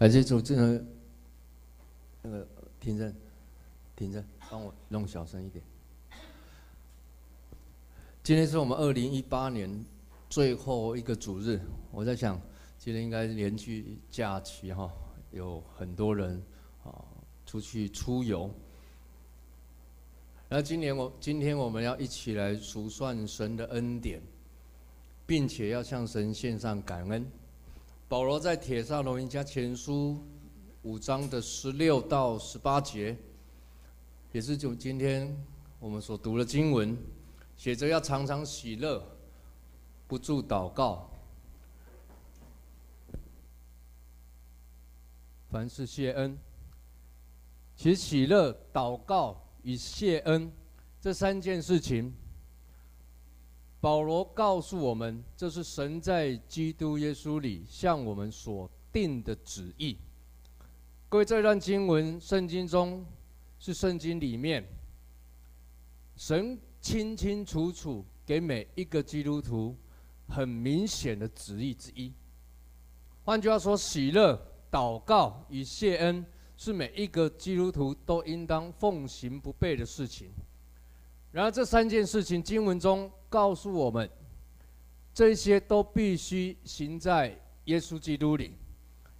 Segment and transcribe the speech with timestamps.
[0.00, 0.82] 感谢主，这个
[2.22, 2.48] 那个
[2.80, 3.12] 停着，
[3.94, 5.62] 停着，帮我弄小声一点。
[8.22, 9.84] 今天是我们二零一八年
[10.30, 11.60] 最后一个主日，
[11.92, 12.40] 我在想，
[12.78, 14.90] 今天应该连续假期哈，
[15.32, 16.42] 有很多人
[16.82, 17.04] 啊
[17.44, 18.50] 出去出游。
[20.48, 24.18] 那今年我今天我们要一起来数算神的恩典，
[25.26, 27.30] 并且要向神献上感恩。
[28.10, 30.20] 保罗在帖撒罗尼迦前书
[30.82, 33.16] 五章的十六到十八节，
[34.32, 35.32] 也是就今天
[35.78, 36.98] 我们所读的经文，
[37.56, 39.00] 写着要常常喜乐，
[40.08, 41.08] 不住祷告，
[45.48, 46.36] 凡事谢恩。
[47.76, 50.50] 其实喜乐、祷告与谢恩
[51.00, 52.12] 这三件事情。
[53.80, 59.96] 保罗告诉我们，这是神在基督耶稣里向我们所定的旨意。
[61.08, 63.04] 各位，这段经文圣经中
[63.58, 64.64] 是圣经里面
[66.14, 69.74] 神清清楚楚给每一个基督徒
[70.28, 72.12] 很明显的旨意之一。
[73.24, 74.38] 换句话说，喜乐、
[74.70, 76.24] 祷告与谢恩
[76.56, 80.30] 是每一个基督徒都应当奉行不悖的事情。
[81.32, 83.10] 然而，这三件事情经文中。
[83.30, 84.10] 告诉我们，
[85.14, 88.56] 这些都必须行在耶稣基督里，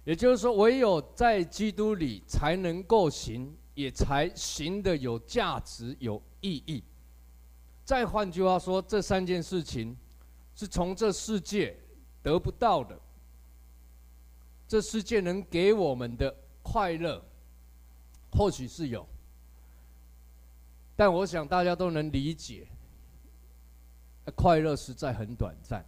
[0.03, 6.83] 也就是说，唯有在基督里才能够行，也才行得有价值、有意义。
[7.85, 9.95] 再换句话说，这三件事情
[10.55, 11.73] 是从这世界
[12.21, 12.99] 得不到的，
[14.67, 17.23] 这世界能给我们的快乐，
[18.33, 19.07] 或许是有，
[20.95, 22.67] 但我想大家都能理解。
[24.35, 25.83] 快乐实在很短暂，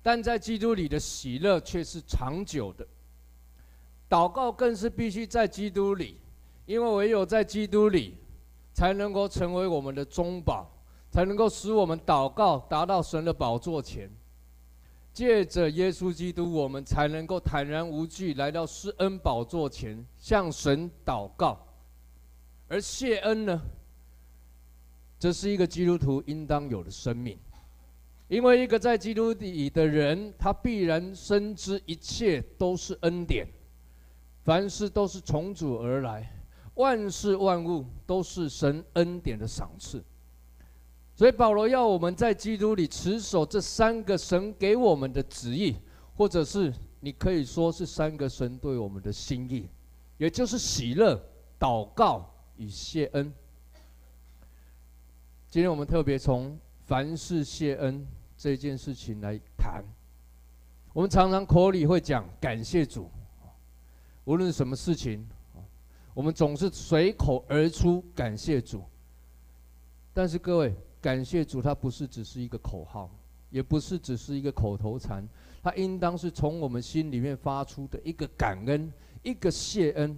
[0.00, 2.86] 但在基督里的喜乐却是长久的。
[4.08, 6.20] 祷告更是必须在基督里，
[6.66, 8.16] 因为唯有在基督里，
[8.72, 10.70] 才能够成为我们的中保，
[11.10, 14.08] 才能够使我们祷告达到神的宝座前。
[15.12, 21.66] 借着耶稣基督，我们才能够坦然无惧来到施恩宝座前，向神祷告。
[22.68, 23.60] 而谢恩呢？
[25.20, 27.38] 这是一个基督徒应当有的生命，
[28.26, 33.46] 因为一个在基督里的人，他必然深知一切都是恩典，
[34.42, 36.26] 凡事都是从主而来，
[36.76, 40.02] 万事万物都是神恩典的赏赐。
[41.14, 45.76] 所以保罗要我们在基督里持守这三个神给我们的旨意，
[46.16, 49.68] 或者是你可以说是三个神对我们的心意，
[50.16, 51.22] 也就是喜乐、
[51.58, 52.26] 祷告
[52.56, 53.30] 与谢恩。
[55.50, 58.06] 今天我们特别从凡事谢恩
[58.36, 59.82] 这件事情来谈。
[60.92, 63.10] 我们常常口里会讲感谢主，
[64.22, 65.26] 无论什么事情，
[66.14, 68.84] 我们总是随口而出感谢主。
[70.14, 70.72] 但是各位，
[71.02, 73.10] 感谢主它不是只是一个口号，
[73.50, 75.28] 也不是只是一个口头禅，
[75.64, 78.92] 它应当是从我们心里面发出的一个感恩，
[79.24, 80.16] 一个谢恩。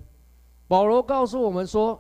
[0.69, 1.99] 保罗告诉我们说，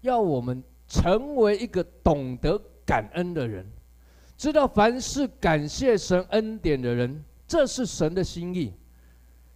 [0.00, 0.64] 要我们。
[0.88, 3.66] 成为一个懂得感恩的人，
[4.36, 8.72] 知道凡事感谢神恩典的人，这是神的心意。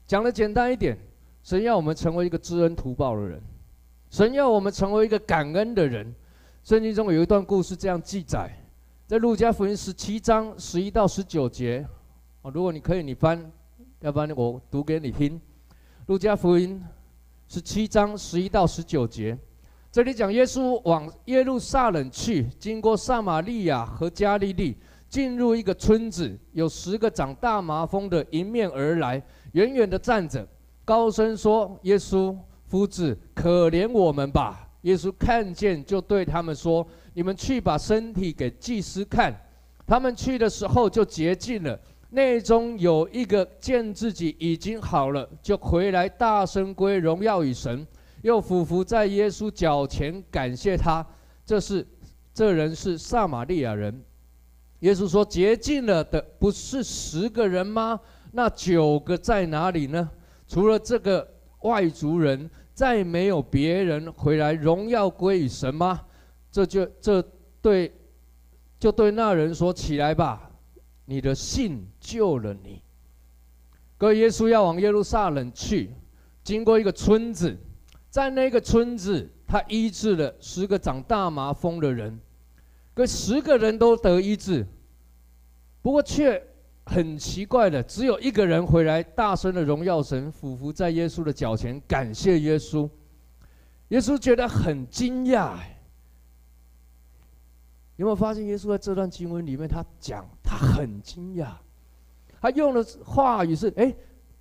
[0.07, 0.99] 讲的简单一点，
[1.43, 3.41] 神要我们成为一个知恩图报的人，
[4.11, 6.13] 神要我们成为一个感恩的人。
[6.65, 8.51] 圣经中有一段故事这样记载，
[9.07, 11.87] 在路加福音十七章十一到十九节。
[12.43, 13.51] 哦，如果你可以，你翻，
[14.01, 15.41] 要不然我读给你听。
[16.07, 16.83] 路加福音
[17.49, 19.39] 十七章十一到十九节。
[19.93, 24.77] 这里讲耶稣往耶路撒冷去，经过撒玛利亚和加利利，
[25.09, 29.21] 进入一个村子，有十个长大麻风的迎面而来，
[29.53, 30.47] 远远的站着，
[30.85, 39.35] 高声说：“耶稣夫子，可怜我们吧！”耶稣看见，就对他们说：“你们去把身体给祭司看。”
[39.85, 41.77] 他们去的时候就洁净了。
[42.11, 47.85] 内中有一个见自己已经好了，就回来大声归荣耀与神。
[48.23, 51.07] 又俯伏在耶稣脚前感谢他，
[51.45, 51.87] 这是
[52.35, 54.03] 这人是撒玛利亚人。
[54.81, 58.01] 耶稣说：“洁净了的不是十个人吗？
[58.33, 60.11] 那九个在哪里呢？
[60.47, 61.27] 除了这个
[61.61, 66.01] 外族人，再没有别人回来荣耀归于神吗？”
[66.51, 67.23] 这就这
[67.63, 67.93] 对
[68.79, 70.51] 就对那人说：“起来吧，
[71.05, 72.83] 你的信救了你。”
[73.97, 75.91] 各位，耶稣要往耶路撒冷去，
[76.43, 77.57] 经过一个村子。
[78.11, 82.21] 在那个村子，他医治了十个长大麻风的人，
[82.93, 84.67] 可十个人都得医治，
[85.81, 86.45] 不过却
[86.85, 92.91] 很奇怪的，只有一个人回来，大声的荣耀神，俯伏在耶稣的脚前，感谢耶稣。
[93.89, 95.57] 耶稣觉得很惊讶。
[97.97, 101.53] 有没有发现，耶稣在这段经文里面，他讲他很惊讶，
[102.41, 103.95] 他用的话语是：哎，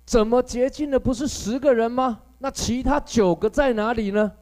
[0.04, 2.22] 怎么洁净的不是十个人吗？
[2.42, 4.32] 那其他九个在哪里呢？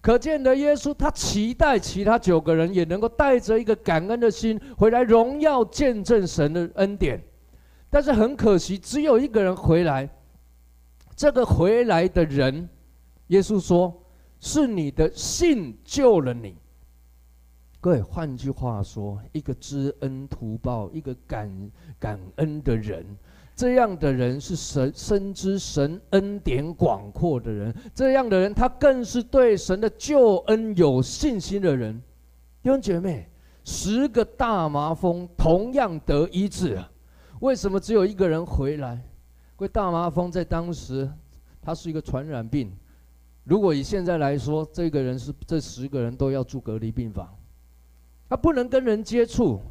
[0.00, 7.22] 可见的耶稣，他期待其他九个人也能够带着一个感恩的心回来，荣耀见证神的恩典。
[7.88, 10.08] 但是很可惜，只有一个人回来。
[11.14, 12.68] 这个回来的人，
[13.28, 14.02] 耶稣说
[14.38, 16.56] ：“是你的信救了你。”
[17.80, 23.06] 各位，换句话说，一个知恩图报、一个感感恩的人。
[23.56, 31.98] 这样的人是神深知神恩典广阔的人，这样的人他更是对神的救恩有信心的人。
[32.62, 33.26] 弟兄姐妹，
[33.64, 36.92] 十个大麻风同样得医治啊，
[37.40, 38.92] 为什么只有一个人回来？
[38.92, 41.10] 因为大麻风在当时，
[41.62, 42.70] 它是一个传染病。
[43.44, 47.34] 如果以现在来说，这个人是这十个人都要住隔离病房，
[48.28, 49.62] 他不能跟人接触。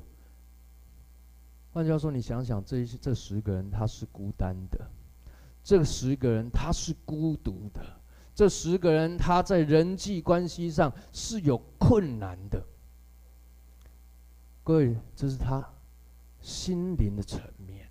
[1.75, 4.79] 换句话说，你想想，这这十个人他是孤单的，
[5.61, 7.81] 这十个人他是孤独的，
[8.33, 12.65] 这十个人他在人际关系上是有困难的。
[14.63, 15.61] 各位，这是他
[16.39, 17.89] 心灵的层面，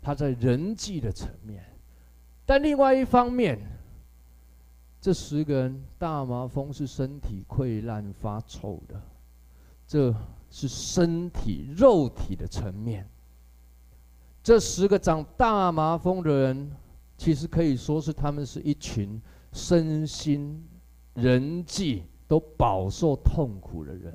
[0.00, 1.64] 他在人际的层面。
[2.46, 3.58] 但另外一方面，
[5.00, 9.02] 这十个人大麻风是身体溃烂发臭的，
[9.84, 10.14] 这。
[10.52, 13.08] 是身体、肉体的层面。
[14.42, 16.70] 这十个长大麻风的人，
[17.16, 19.20] 其实可以说是他们是一群
[19.52, 20.62] 身心、
[21.14, 24.14] 人际都饱受痛苦的人。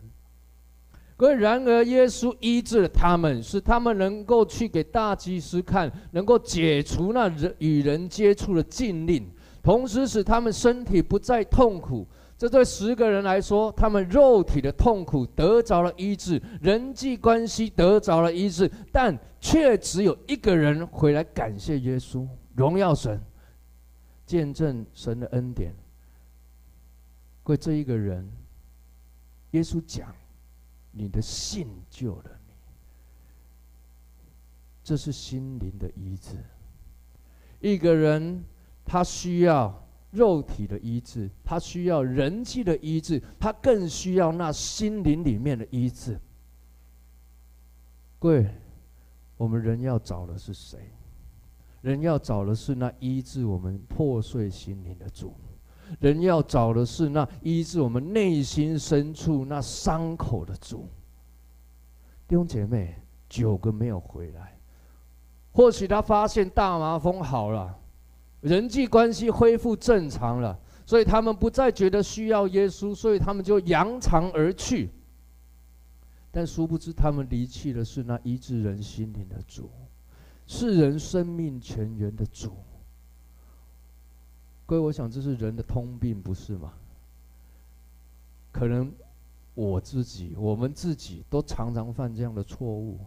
[1.15, 9.27] 可然而，耶稣医治了他们，使他们能够去给大祭司看，能够解除那人与人接触的禁令，
[9.63, 12.05] 同时使他们身体不再痛苦。
[12.37, 23.19] 这对十个人来说，他们肉体的痛苦得着了医治，人际关系得着了医治，但却只有一个人回来感谢耶稣，荣耀神，
[24.27, 25.73] 见证神的恩典。
[27.45, 28.29] 为这一个人，
[29.51, 30.13] 耶稣讲
[30.93, 32.53] ：“你的信救了你。”
[34.83, 36.35] 这是心灵的医治。
[37.61, 38.45] 一个人
[38.85, 39.86] 他需要。
[40.17, 46.19] 肉体的医治，他需要人际的医治，他更需要那心灵里面的医治。
[48.17, 48.49] 各位，
[49.37, 50.79] 我们人要找的是谁？
[51.81, 55.35] 人要找的是那医治我们破碎心灵的主，
[55.99, 60.89] 人要找的是那医治我们内心深处那伤口的主。
[62.27, 62.95] 弟兄姐妹，
[63.29, 64.57] 九个没有回来，
[65.51, 67.79] 或许他发现大麻风好了。
[68.41, 74.89] 人际关系恢复正常了，所以他们不再觉得需要耶稣，所以他们就扬长而去。
[76.31, 79.69] 但殊不知，他们离弃的是那医治人心灵的主，
[80.45, 82.51] 是人生命泉源的主。
[84.67, 86.73] 各位，我想这是人的通病，不是吗？
[88.51, 88.91] 可能
[89.55, 92.99] 我自己、我们自己都常常犯这样的错误。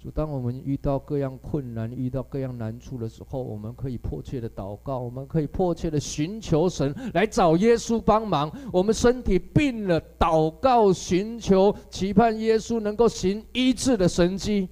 [0.00, 8.48] 就当我们遇到各样困难、遇到各样难处的时候，我们可以迫切的祷告，我们可以迫切的寻求神来找耶稣帮忙。
[8.72, 14.68] 我们身体病了，祷告、寻求、期盼耶稣能够行医治的神迹。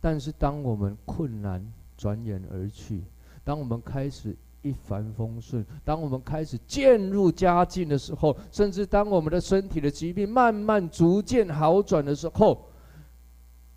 [0.00, 1.64] 但是，当我们困难
[1.96, 3.04] 转眼而去，
[3.44, 4.36] 当我们开始……
[4.62, 5.64] 一帆风顺。
[5.84, 12.66] 当我们开始渐入佳境的时候，甚至当我们的身体的疾病慢慢逐渐好转的时候，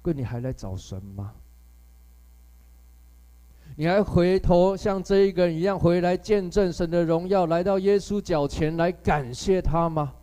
[0.02, 1.34] 哥，你还来找神吗？
[3.76, 10.14] 你还回头像这一个人一样回来见证神的荣耀，来到耶稣脚前来感谢他吗？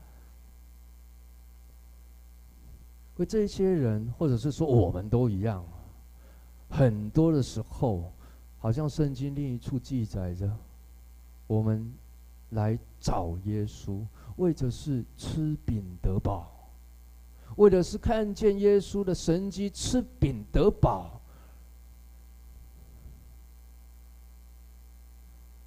[3.16, 5.64] 为这些人，或者是说我们都一样，
[6.68, 8.12] 很多的时候。
[8.60, 10.48] 好像圣经另一处记载着，
[11.46, 11.90] 我们
[12.50, 14.04] 来找耶稣，
[14.36, 16.52] 为的是吃饼得饱，
[17.56, 21.18] 为的是看见耶稣的神迹，吃饼得饱。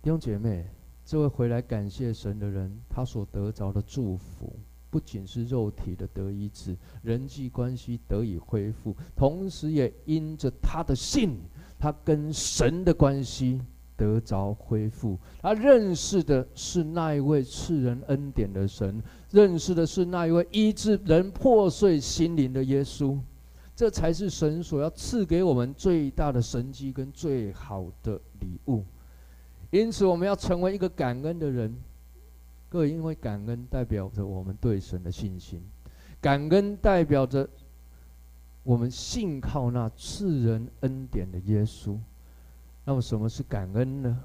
[0.04, 0.68] 弟兄姐妹，
[1.04, 4.54] 这位回来感谢神的人，他所得着的祝福，
[4.92, 11.40] 不仅是肉体的得医治，人际关系得以恢复，同时也因着他的信。
[11.84, 13.60] 他跟神的关系
[13.98, 15.20] 得着恢复。
[15.42, 23.20] 他认识的是那一位赐人恩典的神，认识的是那一位医治人破碎心灵的耶稣。
[23.76, 28.86] 这才是神所要赐给我们最大的神迹跟最好的礼物。
[29.70, 31.76] 因此，我们要成为一个感恩的人。
[32.70, 35.62] 各位，因为感恩代表着我们对神的信心，
[36.22, 37.46] 感恩代表着
[38.64, 41.98] 我们信靠那赐人恩典的耶稣。
[42.86, 44.20] 那么，什么是感恩呢？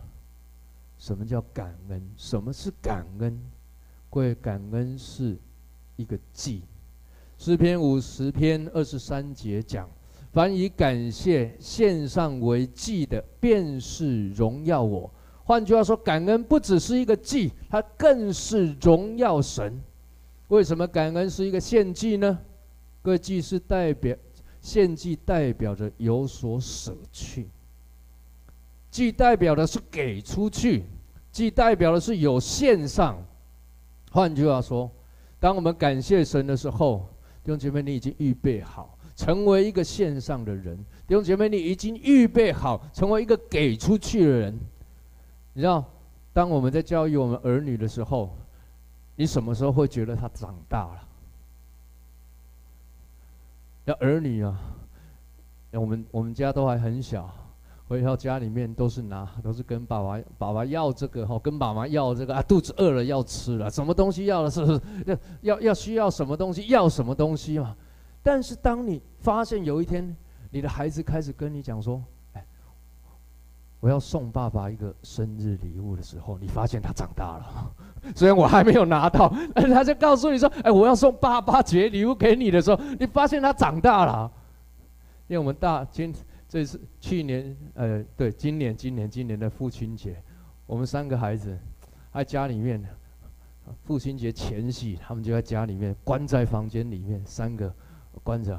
[0.98, 2.02] 什么叫感恩？
[2.16, 3.38] 什么是感恩？
[4.10, 5.36] 各位，感恩是
[5.96, 6.62] 一个祭。
[7.36, 9.88] 诗篇五十篇二十三节讲：
[10.32, 15.08] 凡以感谢献上为祭的，便是荣耀我。
[15.44, 19.80] 换句话说，感恩不只是一个祭，它更是荣耀神。
[20.48, 22.38] 为什么感恩是一个献祭呢？
[23.02, 24.16] 各位，祭是代表
[24.60, 27.44] 献祭，代表着有所舍去；
[28.90, 30.82] 祭代表的是给出去；
[31.30, 33.16] 祭代表的是有献上。
[34.10, 34.90] 换句话说，
[35.38, 37.08] 当我们感谢神的时候，
[37.44, 40.76] 弟兄姐妹，你已经预备好成为一个献上的人。
[41.06, 44.58] 弟兄姐妹，你已经预备好成为一个给出去的人。
[45.54, 45.84] 你知道，
[46.32, 48.36] 当我们在教育我们儿女的时候，
[49.16, 51.07] 你什么时候会觉得他长大了？
[53.88, 54.54] 要儿女啊，
[55.72, 57.30] 我们我们家都还很小，
[57.86, 64.80] 回到家里面都是拿，都是跟爸爸爸爸要这个哈，跟妈妈要这个啊，肚子饿了要吃了，什么东西要了是不是？
[65.06, 67.74] 要要要需要什么东西要什么东西嘛？
[68.22, 70.14] 但是当你发现有一天
[70.50, 72.04] 你的孩子开始跟你讲说，
[72.34, 72.44] 哎，
[73.80, 77.72] 我要送爸爸一个生日礼物的时候，你发现他长大了，
[78.14, 84.30] 虽然我还没有拿到， 但是他就告诉你说，哎，我要送爸爸节礼物给你的时候，你发现他长大了，
[85.26, 86.14] 因为我们大今。
[86.50, 90.16] 这是去年，呃，对，今年，今年，今年的父亲节，
[90.64, 91.54] 我们三个孩子
[92.10, 92.82] 在家里面，
[93.84, 97.70] 父亲节前夕，他们就在家里面关在房间里面，三个
[98.24, 98.58] 关着，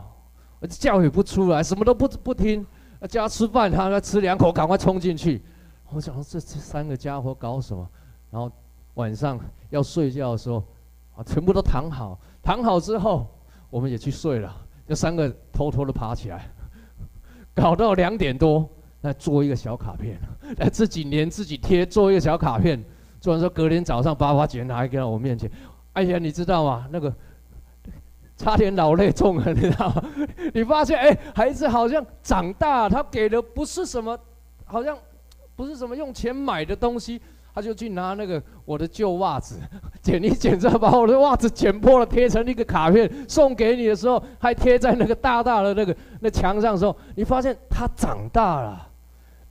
[0.70, 2.64] 叫也不出来，什么都不不听，
[3.10, 5.42] 叫他吃饭，他要吃两口，赶快冲进去。
[5.90, 7.90] 我想说这这三个家伙搞什么？
[8.30, 8.52] 然后
[8.96, 10.64] 晚上要睡觉的时候，
[11.16, 13.28] 啊，全部都躺好，躺好之后，
[13.70, 14.56] 我们也去睡了，
[14.88, 16.50] 这三个偷偷的爬起来。
[17.54, 18.68] 搞到两点多，
[19.02, 20.18] 来做一个小卡片，
[20.58, 22.82] 来自己粘自己贴，做一个小卡片。
[23.20, 25.52] 做完之后，隔天早上爸爸姐拿一个到我面前，
[25.94, 26.88] 哎呀，你知道吗？
[26.90, 27.14] 那个
[28.38, 30.04] 差点老泪纵横，你知道吗？
[30.54, 34.18] 你发现哎，孩子好像长大，他给的不是什么，
[34.64, 34.98] 好像
[35.56, 37.22] 不是什么用钱买的东西。
[37.60, 39.60] 他就去拿那个我的旧袜子，
[40.02, 48.88] 剪一剪之后，把我的袜子剪破了，贴成一个卡片送给你的时候，还贴在那个大大的那个那墙上的时候，你发现他长大了，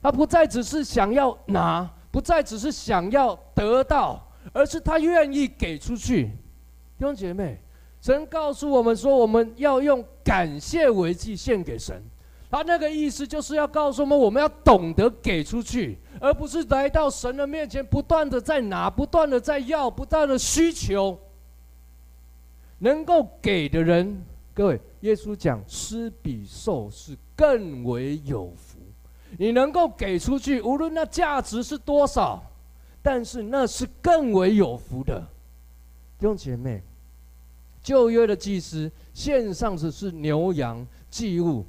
[0.01, 4.19] 他不再只是想要拿，不再只是想要得到，
[4.53, 6.23] 而是他愿意给出去。
[6.97, 7.61] 弟兄姐妹，
[8.01, 12.01] 神告诉我们说，我们要用感谢为祭献给神。
[12.51, 21.19] 他那个意思就是要告诉我们，我们要懂得给出去，而不是来到神的面前不断的在拿，不断的在要，不断的需求。
[22.79, 28.79] 能够给的人，各位，耶稣讲施比受是更为有福。
[29.37, 32.41] 你能够给出去，无论那价值是多少，
[33.03, 35.19] 但是那是更为有福的。
[36.17, 36.81] 弟兄姐妹，
[37.83, 41.63] 旧约的祭司献上的是牛羊祭物。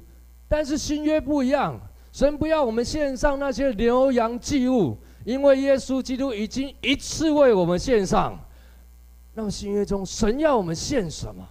[0.51, 1.79] 但是新约不一样，
[2.11, 8.37] 神不要我们献上那些牛羊祭物，因为耶稣基督已经一次为我们献上。
[9.33, 11.47] 那么新约中，神要我们献什么？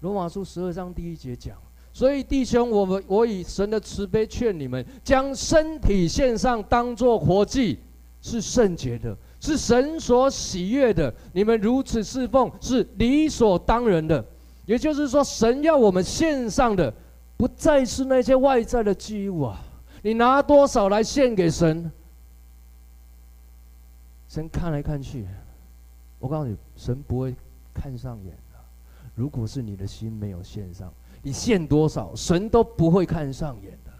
[0.00, 1.56] 罗马书十二章第一节讲：
[1.92, 7.78] 所以弟兄，我们我以神的慈悲劝你们，将身体献上，当作活祭，
[8.20, 11.14] 是圣洁的，是神所喜悦的。
[11.32, 14.24] 你们如此侍奉，是理所当然的。
[14.66, 16.92] 也就是说，神要我们献上的。
[17.38, 19.58] 不再是那些外在的祭物啊！
[20.02, 21.90] 你拿多少来献给神？
[24.28, 25.24] 神看来看去，
[26.18, 27.34] 我告诉你，神不会
[27.72, 28.58] 看上眼的。
[29.14, 30.92] 如果是你的心没有献上，
[31.22, 33.92] 你献多少，神都不会看上眼的。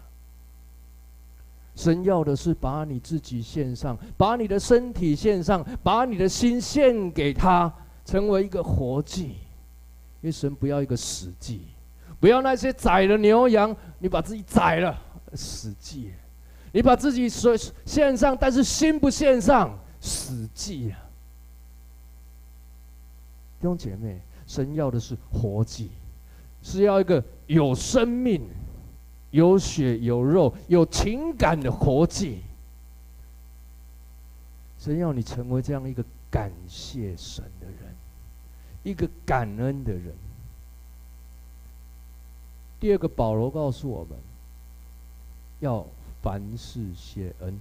[1.75, 9.37] 神要的是把你自己献上，把你的身体献上，把你的心献给他，成为一个活祭。
[10.21, 11.61] 因为神不要一个死祭。
[12.19, 14.97] 不要那些宰了牛羊，你把自己宰了，
[15.33, 16.11] 死祭；
[16.73, 20.99] 你把自己所献上，但是心不献上，死祭啊！
[23.59, 25.91] 弟兄姐妹，神要的是活祭，
[26.61, 28.47] 是要一个有生命、
[29.31, 32.41] 有血有肉、有情感的活祭。
[34.77, 37.95] 神要你成为这样一个感谢神的人，
[38.83, 40.13] 一个感恩的人。
[42.79, 44.17] 第二个，保罗告诉我们，
[45.59, 45.85] 要
[46.21, 47.53] 凡事谢恩，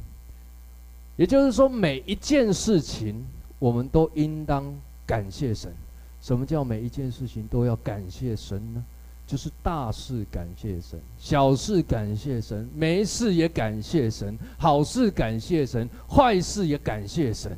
[1.17, 3.25] 也就是说，每一件事情
[3.59, 4.65] 我们都应当
[5.07, 5.73] 感谢神。
[6.21, 8.85] 什么叫每一件事情都要感谢神呢？
[9.27, 17.57] 就是大事感谢神，小事感谢神，没事也感谢神，好事感谢神，坏事也感谢神。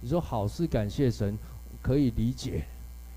[0.00, 1.36] 你说好事感谢神
[1.82, 2.64] 可以理解，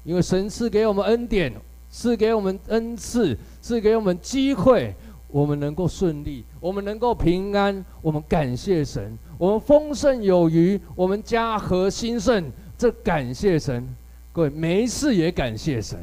[0.04, 1.54] 因为神赐给我们恩典，
[1.94, 4.92] 赐给我们恩赐，赐给我们机会，
[5.28, 13.88] 我们能够顺利，我们能够平安，我们感谢神，我们丰盛有余，我们家和兴盛，这感谢神。
[14.32, 16.00] 各位没事也感谢神，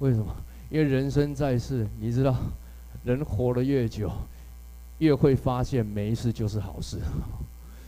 [0.00, 0.26] 为什么？
[0.68, 2.36] 因为人生在世，你知道，
[3.02, 4.10] 人活得越久，
[4.98, 6.98] 越会发现没事就是好事，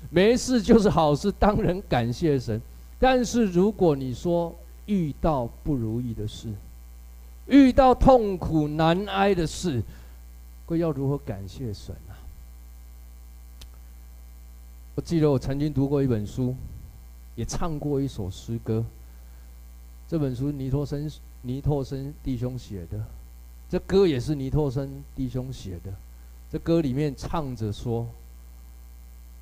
[0.08, 1.30] 没事就是好事。
[1.38, 2.58] 当然感谢神，
[2.98, 4.54] 但是如果你说
[4.86, 6.48] 遇到不如意的事，
[7.46, 9.82] 遇到痛苦难挨的事，
[10.66, 12.14] 会要如何感谢神啊？
[14.94, 16.54] 我记得我曾经读过一本书，
[17.34, 18.84] 也唱过一首诗歌。
[20.08, 21.10] 这本书尼托生。
[21.46, 22.98] 尼托生弟兄写的，
[23.68, 25.92] 这歌也是尼托生弟兄写的。
[26.50, 28.08] 这歌里面唱着说：“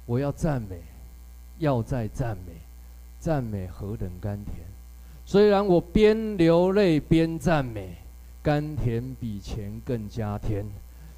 [0.05, 0.81] 我要赞美，
[1.61, 2.55] 要再赞美，
[3.21, 4.57] 赞美何等甘甜！
[5.33, 7.97] 虽然我边流泪边赞美，
[8.43, 10.63] 甘甜比钱更加甜。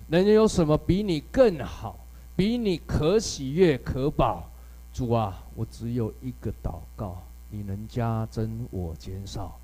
[0.06, 1.99] 能有什么比你更好？
[2.37, 4.49] 比你可喜悦可宝？
[4.92, 9.59] 主啊，我只有一个祷告，你能加增我减少。”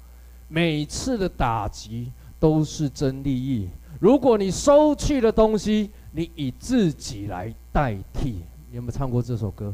[0.50, 3.68] 每次的打击都是真利益。
[4.00, 8.40] 如果你收去的东西，你以自己来代替。
[8.68, 9.72] 你有没有唱过这首歌？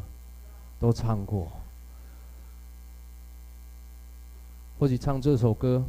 [0.79, 1.51] 都唱过。
[4.79, 5.83] 或许唱这首歌，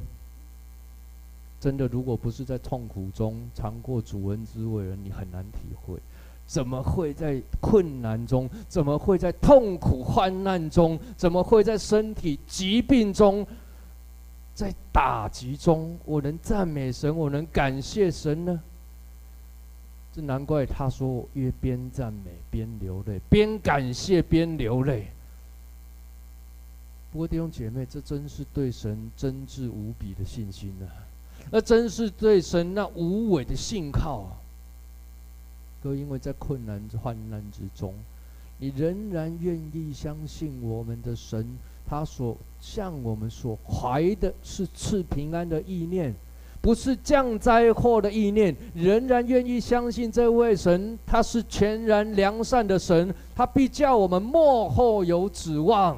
[1.59, 5.97] 真的，如果不是在痛苦中尝过主恩滋味人，你很难体会。
[6.45, 8.49] 怎么会在困难中？
[8.69, 10.97] 怎么会在痛苦患难中？
[11.17, 13.45] 怎么会在身体疾病中？
[14.55, 18.59] 在打击中，我能赞美神，我能感谢神呢？
[20.13, 25.07] 这难怪他说：“我越边赞美边流泪，边感谢边流泪。”
[27.17, 30.85] 不过弟兄姐妹，这真是对神真挚无比的信心啊！
[31.49, 34.37] 那真是对神那无伪的信靠啊！
[35.81, 37.95] 都因为在困难患难之中，
[38.59, 41.57] 你仍然愿意相信我们的神。
[41.89, 46.13] 他所向我们所怀的是赐平安的意念，
[46.61, 48.55] 不是降灾祸的意念。
[48.75, 55.97] 仍然愿意相信这位神，他是全然良善的神，他必叫我们末后有指望。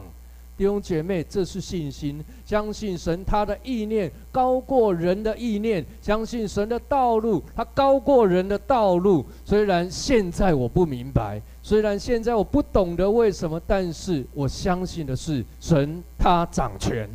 [0.59, 9.25] 弟兄姐妹，这是信心，相信神他的意念高过人的意念，相信神的道路他高过人的道路。
[9.45, 11.41] 虽然现在我不明白。
[11.63, 17.09] 虽然现在我不懂得为什么，但是我相信的是神他掌权。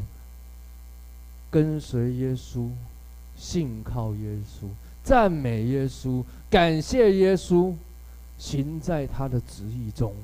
[1.51, 2.71] 跟随耶稣，
[3.37, 4.67] 信靠耶稣，
[5.03, 7.75] 赞美耶稣，感谢耶稣，
[8.39, 10.15] 行在他的旨意中。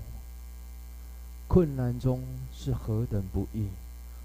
[1.47, 2.21] 困难中
[2.62, 3.68] 是何等不易，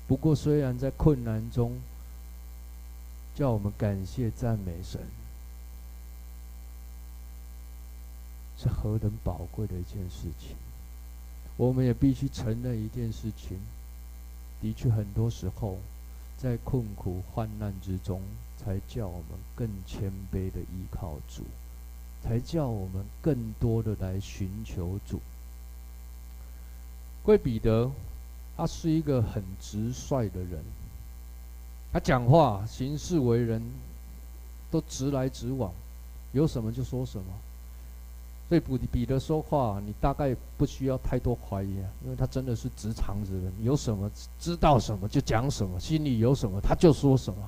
[0.10, 1.80] 不过虽然在困难中，
[3.34, 5.00] 叫我们感谢赞美神。
[8.58, 10.58] 是何等宝贵的一件事情！
[11.56, 13.58] 我们也必须承认一件事情：
[14.62, 15.78] 的确，很多时候
[16.38, 18.21] 在困苦患难之中，
[18.58, 21.43] 才叫我们更谦卑的依靠主，
[22.21, 25.21] 才叫我们更多的来寻求主。
[27.24, 27.91] 贵彼得，
[28.58, 30.63] 他是一个很直率的人，
[31.91, 33.62] 他讲话、行事为人，
[34.72, 35.72] 都直来直往，
[36.32, 37.26] 有什么就说什么。
[38.48, 47.39] 所以彼彼得说话，你大概不需要太多怀疑啊，因为他真的是直肠子人，有什么知道什么就讲什么，心里有什么他就说什么。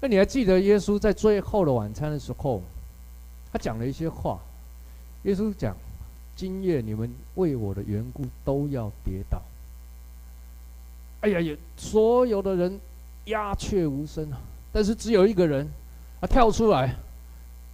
[0.00, 2.60] 那你还记得耶稣在最后的晚餐的时候，
[3.52, 4.38] 他讲了一些话。
[5.22, 5.74] 耶稣讲
[6.36, 9.40] ：“今夜你们为我的缘故都要跌倒。”
[11.24, 12.78] 哎呀呀，所有的人
[13.24, 14.38] 鸦雀无声啊，
[14.70, 15.66] 但是只有一个人，
[16.20, 16.94] 他跳出来，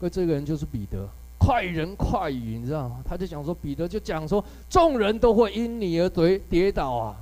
[0.00, 1.04] 而这个人就是彼得。
[1.36, 3.02] 快人快语，你知道吗？
[3.04, 7.16] 他就讲说，彼得就讲说，众人都会因你而跌跌倒啊。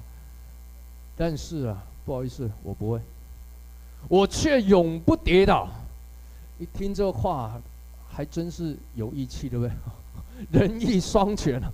[1.16, 3.00] 但是啊，不好意思，我不会，
[4.06, 5.66] 我却永不跌倒。
[6.58, 7.58] 一听这话，
[8.10, 9.72] 还真是有义气，对不对？
[10.60, 11.72] 仁义双全啊，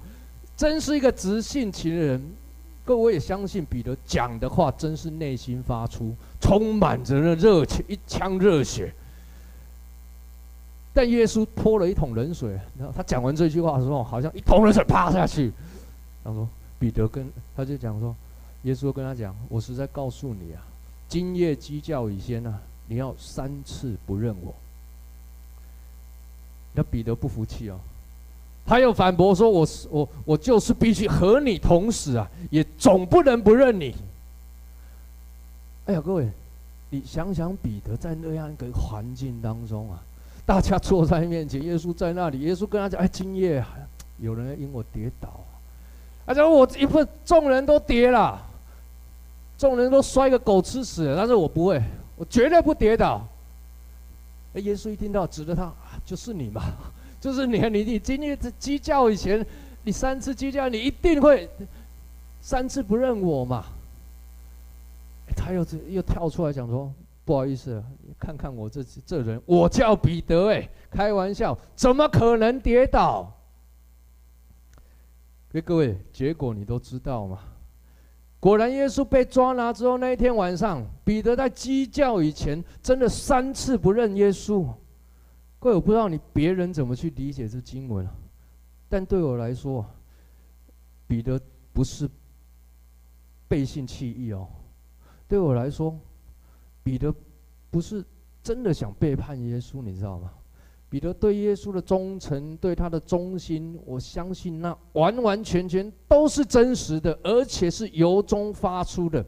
[0.57, 2.23] 真是一个直性情人。
[2.85, 8.92] 各位也相信彼得讲的话，真是内心发出，充满着那热情，一腔热血。
[10.92, 15.51] 但耶稣泼了一桶冷水，然后他讲完这句话的时候，好像一桶冷水啪下去。
[16.23, 18.14] 然后说彼得跟他就讲说，
[18.62, 20.62] 耶稣跟他讲：“我实在告诉你啊，
[21.09, 24.55] 今夜鸡叫以先啊，你要三次不认我。”
[26.77, 27.81] 那彼得不服气哦。
[28.66, 33.94] 他又反驳说：“我是我，我就是必须和你同死啊，也总不能不认你。”
[35.85, 36.27] 哎呀，各位，
[36.88, 40.00] 你想想彼得在那样一个环境当中啊，
[40.46, 43.62] 大家坐在面前，耶稣在那里，耶稣跟他讲：“哎，今夜
[44.18, 45.29] 有人因我跌倒，
[46.24, 48.40] 而且我一份众人都跌了，
[49.59, 51.83] 众人都摔个狗吃屎，但是我不会，
[52.16, 53.20] 我绝对不跌倒。”
[54.55, 55.70] 哎，耶稣一听到，指着他
[56.07, 56.62] ：“就是你嘛。”
[57.25, 59.43] 就是你，你你今天鸡叫以前，
[59.83, 61.49] 你三次鸡叫，你一定会
[62.43, 63.65] 三次不认我嘛？
[65.35, 66.93] 他又又跳出来讲说
[67.25, 67.83] ：“不好意思，
[68.19, 73.33] 看看我这这人，我叫彼得，哎，开玩笑，怎么可能跌倒？”
[75.51, 77.39] 给各位，结果你都知道嘛？
[78.39, 84.67] 果然，耶稣被抓拿之后，那一天晚上，彼得在鸡叫以前，真的三次不认耶稣。
[85.64, 88.07] 各位，我不知道你别人怎么去理解这经文，
[88.87, 89.83] 但对我来说，
[91.07, 91.40] 彼得
[91.72, 92.07] 不是
[93.48, 94.46] 背信弃义哦。
[95.27, 95.98] 对我来说，
[96.83, 97.11] 彼得
[97.70, 98.05] 不是
[98.42, 100.31] 真的想背叛耶稣，你知道吗？
[100.90, 109.24] 彼得对耶稣的忠诚，对他的忠心，我相信那完完全全都是真实的，而且是由衷发出的。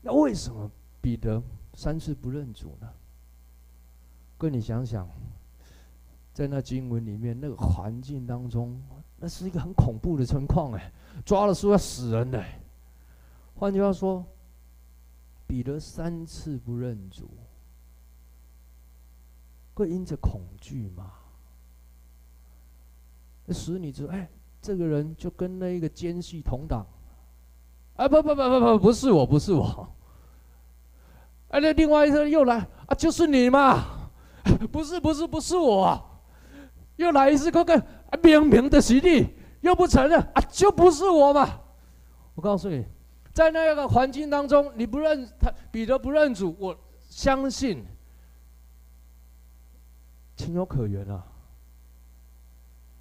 [0.00, 0.70] 那为什么
[1.02, 1.42] 彼得
[1.74, 2.88] 三次不认主呢？
[4.38, 5.06] 哥，你想想，
[6.32, 8.80] 在那经文里面那个环境当中，
[9.16, 10.92] 那是一个很恐怖的情况哎，
[11.24, 12.40] 抓了是要死人的。
[13.56, 14.24] 换句话说，
[15.48, 17.28] 彼得三次不认主，
[19.74, 21.10] 会因着恐惧吗？
[23.44, 24.30] 那使你知道，哎，
[24.62, 26.86] 这个人就跟那一个奸细同党，
[27.96, 29.92] 啊不不不不不，不是我，不是我。
[31.48, 33.97] 哎，那另外一个又来啊，就是你嘛。
[34.72, 36.04] 不是不是不是我，啊，
[36.96, 37.82] 又来一次看看，
[38.22, 41.60] 明明的实力又不承认啊，就不是我嘛！
[42.34, 42.84] 我告诉你，
[43.32, 46.76] 在那个环境当中，你不认他，彼得不认主，我
[47.08, 47.84] 相信
[50.36, 51.24] 情有可原啊。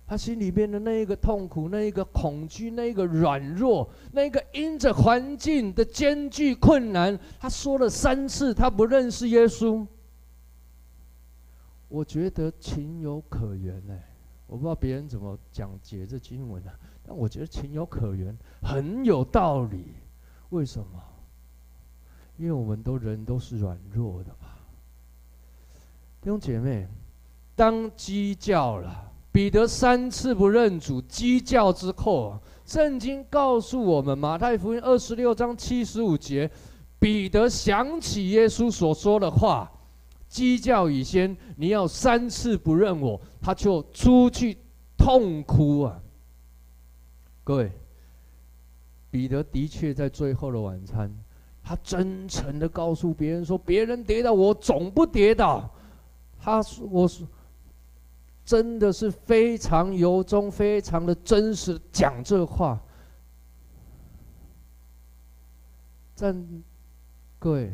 [0.10, 9.86] 他心里边的那一个痛苦，那一个恐惧，那一个软弱，那一个因着环境的艰巨困难，他说了三次他不认识耶稣。
[11.90, 13.98] 我觉得情有可原呢、
[14.46, 16.72] 我不知道别人怎么讲解这经文的、
[17.02, 19.94] 但我觉得情有可原，很有道理。
[20.50, 21.02] 为什么？
[22.38, 24.50] 因为我们都人都是软弱的嘛。
[26.22, 26.88] 弟兄姐妹，
[27.56, 36.52] 当鸡叫了，彼得三次不认主，鸡叫之后，圣经告诉我们，马太福音二十六章七十五节，
[37.00, 39.72] 彼得想起耶稣所说的话。
[40.38, 44.56] 鸡叫以先，你要三次不认我，他就出去
[44.96, 46.00] 痛哭啊！
[47.44, 47.72] 各位，
[49.10, 51.12] 彼得的确在最后的晚餐，
[51.64, 55.68] 他真诚的告诉别人说：“别人跌倒，我总不跌倒。”
[56.40, 57.28] 他说：“我说，
[58.46, 62.80] 真的是非常由衷、非常的真实讲这话。”
[66.16, 66.64] 但
[67.40, 67.74] 各位，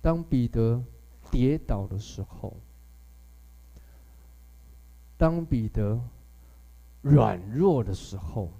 [0.00, 0.82] 当彼得。
[1.32, 2.54] 跌倒的时候，
[5.16, 5.98] 当彼得
[7.00, 8.50] 软弱的时候，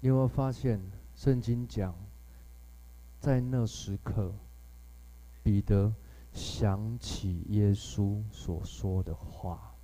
[0.00, 0.80] 你有没有发现
[1.16, 1.92] 圣经讲，
[3.18, 4.32] 在那时刻，
[5.42, 5.92] 彼得
[6.32, 9.74] 想起耶稣所说的话，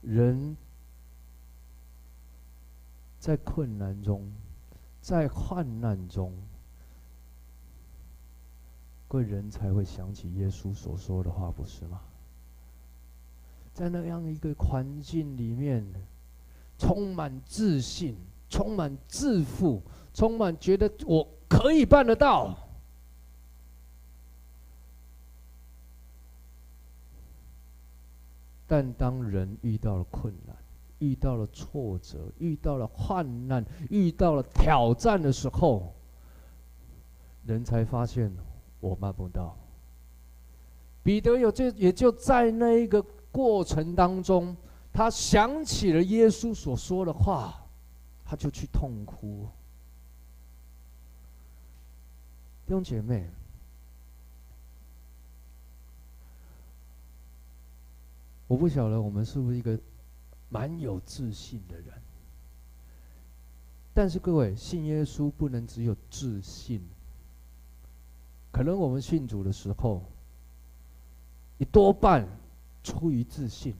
[0.00, 0.56] 人。
[3.20, 4.32] 在困难中，
[5.00, 6.32] 在患难中，
[9.06, 12.00] 贵人才会想起耶稣所说的话，不是吗？
[13.74, 15.84] 在那样一个环境里面，
[16.78, 18.16] 充满自信，
[18.48, 19.82] 充满自负，
[20.14, 22.56] 充满觉得我可以办得到。
[28.66, 30.56] 但当人遇到了困难，
[31.00, 35.92] 遇到了挫折，遇到了患难，遇到了挑战的时候，
[37.44, 38.32] 人才发现
[38.80, 39.56] 我办不到，
[41.02, 44.56] 彼得有这也就在那一个过程当中，
[44.92, 47.66] 他想起了耶稣所说的话，
[48.24, 49.48] 他就去痛哭。
[52.66, 53.28] 弟兄姐妹，
[58.46, 59.76] 我不晓得我们是不是一个
[60.50, 61.86] 蛮有自信的人，
[63.94, 66.82] 但是各位信耶稣不能只有自信，
[68.50, 70.02] 可能我们信主的时候，
[71.56, 72.26] 你多半
[72.82, 73.74] 出于自信，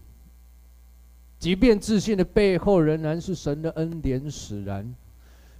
[1.38, 4.94] 即便自信的背后仍然是神的恩典使然，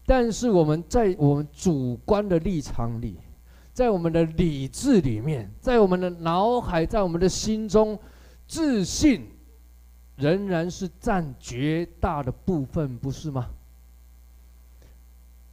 [0.07, 3.16] 但是我们在我们主观的立场里，
[3.73, 7.99] 在我们的理智里面，在我们的脑海，在我们的心中，
[8.46, 9.27] 自信
[10.20, 13.48] 仍然是占绝大的部分，不是吗？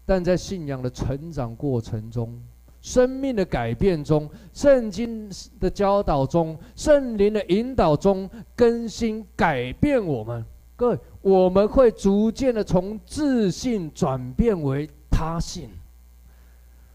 [0.05, 2.37] 但在信仰的成长过程中，
[2.81, 10.45] 生命的改变中，圣经的教导中，圣灵的引导中，更新改变我们。
[10.75, 15.69] 各位，我们会逐渐的从自信转变为他信。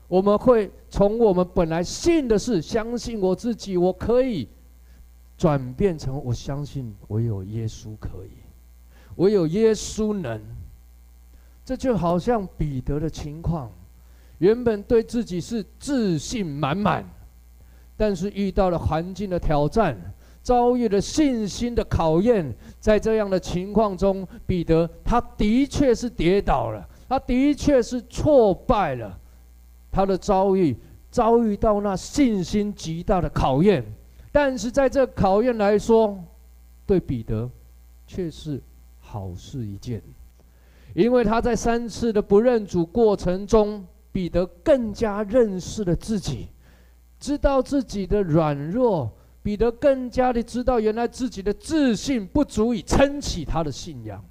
[0.08, 4.46] 我们会从我们本来信的是相信我自己，我可以，
[5.42, 8.30] 转变成我相信唯有耶稣可以，
[9.16, 10.40] 唯有耶稣能。
[11.64, 13.68] 这就好像彼得的情况。
[14.38, 17.04] 原本对自己是自信满满，
[17.96, 20.00] 但是遇到了环境的挑战，
[20.44, 29.18] 遭遇了信心的考验，在这样的情况中，彼得他的确是跌倒了，他的确是挫败了，
[29.90, 30.76] 他的遭遇
[31.10, 33.84] 遭遇到那信心极大的考验，
[34.32, 36.18] 但是在这考验来说，
[36.84, 37.48] 对彼得
[38.06, 38.60] 却是
[38.98, 40.02] 好事一件，
[40.94, 43.86] 因为他在三次的不认主过程中。
[44.14, 46.48] 彼得更加认识了自己，
[47.18, 49.10] 知道自己的软弱。
[49.42, 54.22] 彼得更加的知道，原来自己的自信不足以撑起他的信仰。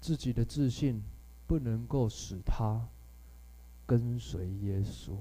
[0.00, 1.02] 自己的自信
[1.46, 2.80] 不能够使他
[3.84, 5.12] 跟随耶稣。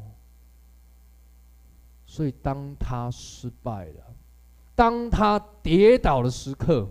[2.13, 4.13] 所以，当他失败了，
[4.75, 6.87] 当他跌倒的时刻，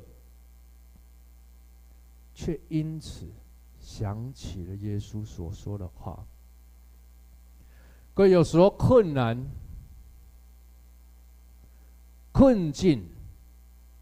[2.34, 3.30] 却因此。
[3.78, 6.26] 想起了耶稣所说的话。
[8.14, 9.48] 各位，有时候困难、
[12.32, 13.04] 困境、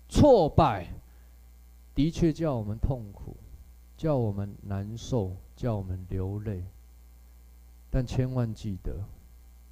[0.09, 0.87] 挫败，
[1.94, 3.37] 的确叫我们痛苦，
[3.96, 6.64] 叫我们难受，叫我们流泪。
[7.90, 9.04] 但千万记得，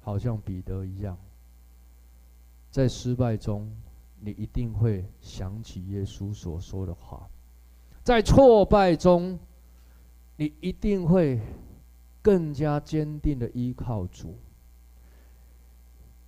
[0.01, 1.17] 好像彼得一样，
[2.71, 3.69] 在失败中，
[4.19, 7.27] 你一定会想起耶稣所说的话；
[8.03, 9.39] 在挫败中，
[10.37, 11.39] 你一定会
[12.21, 14.35] 更加坚定的依靠主。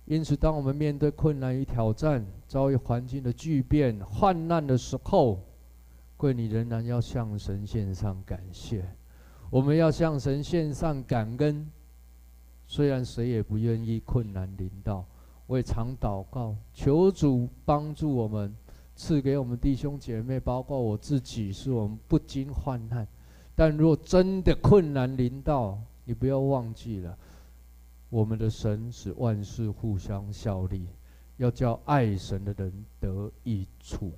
[0.04, 5.40] 因此，当我们面对困难与挑战、遭遇环境的巨变、患难的时候，
[6.16, 8.84] 贵，你仍然要向神献上感谢。
[9.48, 11.70] 我们要向神献上感恩。
[12.66, 15.04] 虽然谁也不愿意困难临到，
[15.46, 18.54] 我也常祷告，求主帮助我们，
[18.94, 23.06] 赐给我们弟兄姐妹，包括我自己，使我们不经患难。
[23.54, 27.18] 但若真的困难临到，你不要忘记了，
[28.08, 30.86] 我们的神使万事互相效力，
[31.36, 34.12] 要叫爱神的人得益处。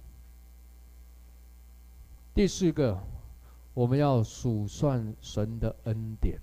[2.33, 2.99] 第四个，
[3.73, 6.39] 我们要数算神的恩典。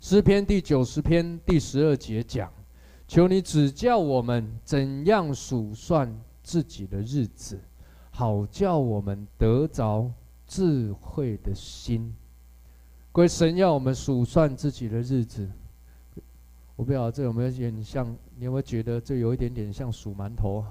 [0.00, 2.52] 诗篇第九十篇第十二节讲：
[3.14, 7.60] 求你指教我们怎样数算自己的日子，
[8.10, 10.10] 好叫我们得着。
[10.48, 12.12] 智慧的心，
[13.12, 15.48] 各位，神要我们数算自己的日子。
[16.74, 18.04] 我不晓得这有没有点像？
[18.36, 20.64] 你有没有觉得这有一点点像数馒头？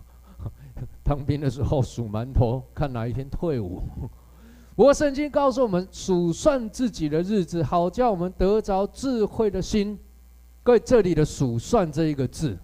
[1.04, 3.82] 当兵的时候数馒头，看哪一天退伍。
[4.74, 9.98] 不过圣经告诉我们，数算自己的日子，好叫我们得着智慧的心。
[10.62, 12.56] 各位，这里的“数算”这一个字，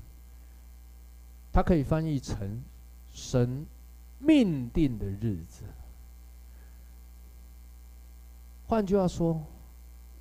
[1.52, 2.62] 它可以翻译成
[3.10, 3.64] 神
[4.18, 5.64] 命定的日子。
[8.66, 9.42] 换句话说，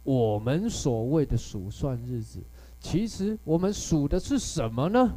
[0.03, 2.39] 我们所谓的数算日子，
[2.79, 5.13] 其实我们数的是什么呢？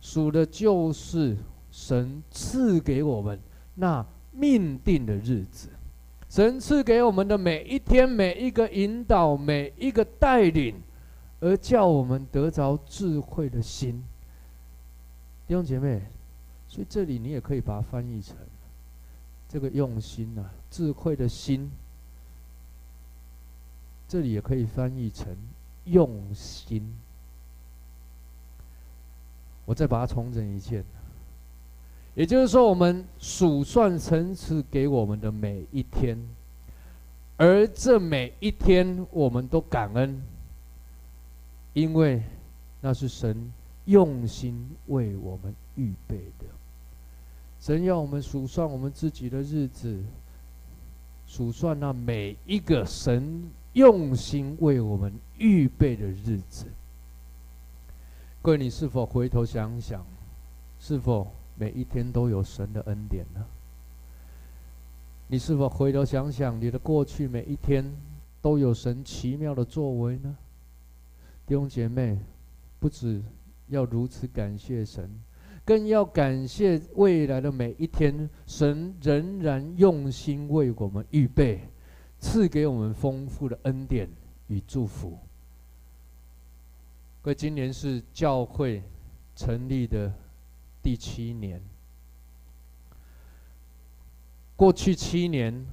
[0.00, 1.36] 数的就是
[1.70, 3.38] 神赐给我们
[3.74, 5.68] 那命定的日子，
[6.30, 10.74] 神赐给我们的每一天、每一个引导、每一个带领，
[11.40, 14.02] 而叫我们得着智慧的心。
[15.46, 16.02] 弟兄姐妹，
[16.68, 18.36] 所以这里你也可以把它翻译成
[19.48, 21.70] 这个用心、啊，智慧的心。
[24.08, 25.36] 这里也可以翻译成
[25.84, 26.94] 用心。
[29.64, 30.82] 我再把它重整一遍。
[32.14, 36.18] 也就是说，我们数算神赐给我们的每一天，
[37.36, 40.20] 而这每一天我们都感恩，
[41.78, 42.20] 因为
[42.80, 43.52] 那是神
[43.84, 46.46] 用心为我们预备的。
[47.60, 50.02] 神要我们数算我们自己的日子，
[51.28, 56.66] 数算那每一个神用心为我们预备的日子。
[58.42, 60.04] 各位，你是否回头想想，
[60.80, 61.28] 是否？
[61.54, 63.44] 每一天都有神的恩典呢？
[65.28, 67.28] 你是否回头想想你的过去？
[67.28, 67.84] 每一天
[68.42, 70.36] 都有神奇妙的作为呢？
[71.48, 72.18] 弟兄姐妹，
[72.78, 73.22] 不只
[73.68, 75.10] 要如此感谢神，
[75.64, 81.62] 更要感谢未来的每一天，神仍然用心为我们预备，
[82.20, 84.10] 赐给我们丰富的恩典
[84.48, 85.18] 与祝福。
[87.22, 88.82] 各位，今年是教会
[89.34, 90.12] 成立的。
[90.80, 91.60] 第七年，
[94.54, 95.66] 过去七年，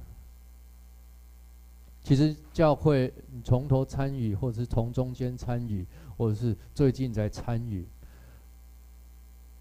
[2.06, 5.84] 其实教会你从头参与，或者是从中间参与，
[6.16, 7.84] 或者是最近在参与，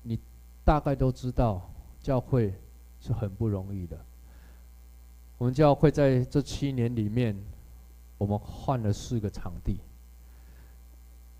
[0.03, 0.19] 你
[0.63, 1.67] 大概都知道，
[2.03, 2.53] 教会
[3.01, 3.97] 是很不容易的。
[5.39, 7.35] 我们教会在这七年里面，
[8.19, 9.79] 我们换了四个场地，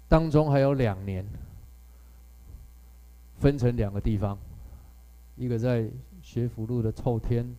[0.10, 1.24] 当中还有两年。
[3.38, 4.36] 分成两个地方，
[5.36, 5.88] 一个在
[6.24, 7.56] 学府路的透天，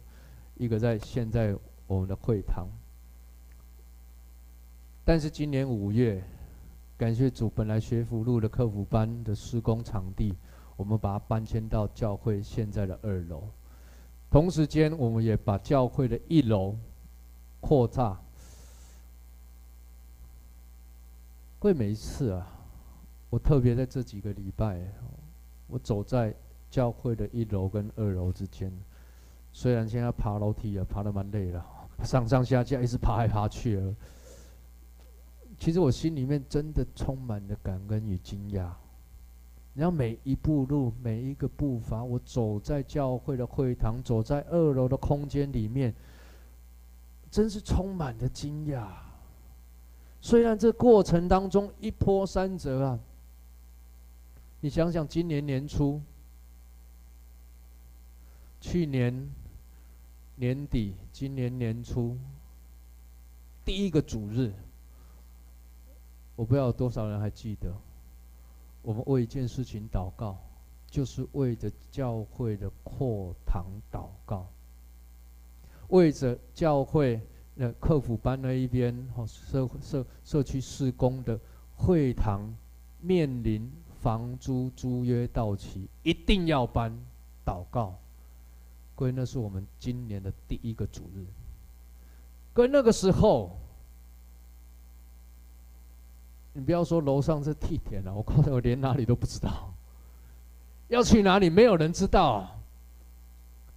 [0.57, 1.55] 一个在现在
[1.87, 2.67] 我们的会堂。
[5.09, 6.21] 但是今年五月，
[6.99, 10.35] 感谢主，本来学府路的客服班的施工场地，
[10.77, 13.45] 我们把它搬迁到教会现在的二楼。
[14.29, 16.75] 同时间，我们也把教会的一楼
[17.61, 18.21] 扩大。
[21.61, 22.45] 会每一次啊，
[23.31, 24.81] 我特别在这几个礼拜。
[25.69, 26.35] 我走在
[26.69, 28.73] 教会的一楼跟二楼之间，
[29.53, 31.64] 虽然现在爬楼梯啊，爬得蛮累了，
[32.03, 33.95] 上上下下一直爬来爬去了。
[35.59, 38.71] 其实我心里面真的充满了感恩与惊讶。
[39.75, 45.95] 然后每一步路，每一个步伐，我走在教会的会堂，走在二楼的空间里面，
[47.31, 48.88] 真是充满了惊讶。
[50.21, 52.99] 虽然这过程当中一波三折啊。
[54.61, 56.01] 你想想，今年年初、
[58.61, 59.29] 去年
[60.37, 62.16] 年底、今年年初，
[63.64, 64.51] 第一个主日，
[66.37, 67.75] 我不知道有多少人还记得，
[68.83, 70.37] 我们为一件事情祷告，
[70.88, 74.46] 就是为着教会的扩堂祷告，
[75.88, 77.20] 为着教会
[77.57, 81.37] 的客服班那一边和社社社区施工的
[81.77, 82.42] 会堂
[83.01, 83.68] 面临。
[83.99, 86.92] 房租租约到期，一定要搬。
[87.44, 87.92] 祷告，
[88.94, 91.27] 各位，那是我们今年的第一个主日。
[92.53, 93.59] 各位，那个时候，
[96.57, 99.73] 你不要说楼上是地点了，我告诉，我连哪里都不知道，
[100.88, 102.49] 要去哪里没有人知道。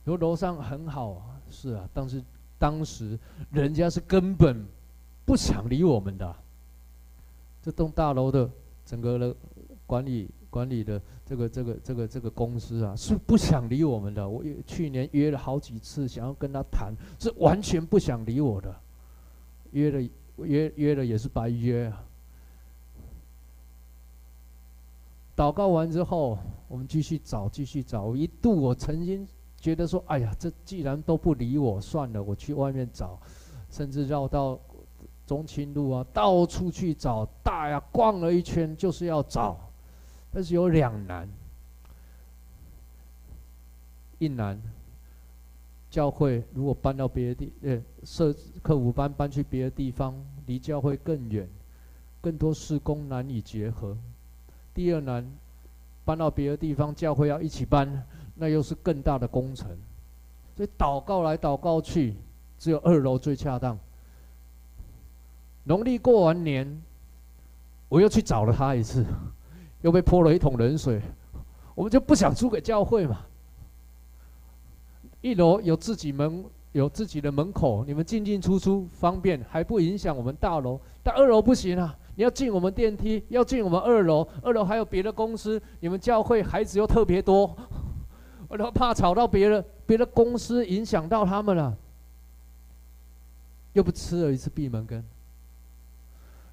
[0.05, 2.23] 说楼上很好啊，是啊，但是
[2.57, 3.19] 当时
[3.51, 4.65] 人家是根本
[5.25, 6.35] 不想理我们的。
[7.61, 8.49] 这栋大楼的
[8.85, 9.35] 整个的。
[9.89, 14.29] 管理管理的这个这个这个这个公司啊，是不想理我们的。
[14.29, 18.75] 我去年约了好几次，想要跟他谈，是完全不想理我的。
[19.71, 20.09] 约了
[20.43, 22.03] 约约了也是白约啊。
[25.39, 28.13] 祷告完之后，我们继续找，继续找。
[28.13, 29.25] 一度我曾经
[29.55, 33.17] 觉得说：“哎呀，这既然都不理我，算了，我去外面找，
[33.69, 34.59] 甚至绕到
[35.25, 39.57] 中清路啊，到处去找，大呀逛了一圈，就是要找。”
[40.29, 41.25] 但是有两难，
[44.17, 44.61] 一难，
[45.89, 50.13] 教会如果搬到别的地，呃，设课辅班搬去别的地方，
[50.47, 51.47] 离教会更远，
[52.19, 53.95] 更多事工难以结合。
[54.79, 55.29] 第二难，
[56.05, 58.01] 搬到别的地方，教会要一起搬，
[58.35, 59.67] 那又是更大的工程。
[60.55, 62.15] 所以祷告来祷告去，
[62.57, 63.77] 只有二楼最恰当。
[65.65, 66.81] 农历过完年，
[67.89, 69.05] 我又去找了他一次。
[69.81, 71.01] 又被泼了一桶冷水，
[71.75, 73.19] 我们就不想租给教会嘛。
[75.19, 80.79] 一楼有自己门，有自己的门口，你们进进出出方便，还不影响我们大楼。
[81.03, 87.55] 但二楼不行啊，你要进我们电梯，要进我们二楼，二楼还有别的公司，你们教会孩子又特别多，
[88.49, 91.73] 我都怕吵到别人，别的公司影响到他们了，
[93.71, 95.01] 又不吃了一次闭门羹。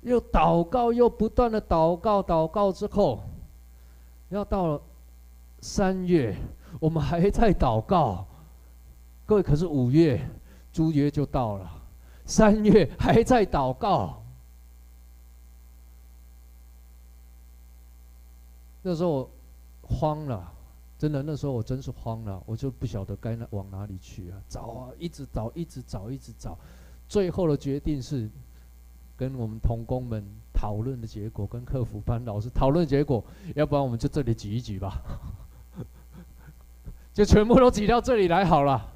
[0.02, 3.24] 又祷告，又不断的祷告，祷告之后，
[4.28, 4.80] 要到了
[5.60, 6.32] 三月
[6.78, 8.24] 我们还在祷告，
[9.26, 10.20] 各位可是五月
[10.72, 11.68] 租约就到了，
[12.24, 14.22] 三月还在祷告。
[18.88, 19.30] 那时候我
[19.82, 20.48] 慌了，
[20.96, 26.56] 真的，那时候我真是慌了，我就不晓得该往哪里去啊，找啊，一直找，一直找，一直找，
[27.08, 28.30] 最后的决定是
[29.16, 30.24] 跟我们同工们
[30.54, 33.24] 讨论的结果，跟客服班老师讨论结果，
[33.56, 35.02] 要不然我们就这里挤一挤吧，
[37.12, 38.92] 就全部都挤到这里来好了。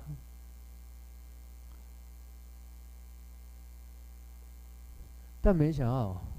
[5.42, 6.29] 但没想到。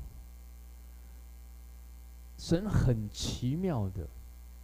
[2.41, 4.01] 神很奇妙的，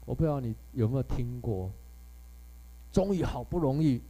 [0.04, 1.70] 我不知道你有没有听过。
[2.92, 4.02] 终于好不容易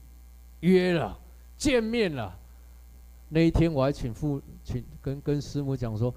[0.62, 1.20] 约了
[1.58, 2.34] 见面了，
[3.28, 6.14] 那一天我还请父请跟跟师母讲说，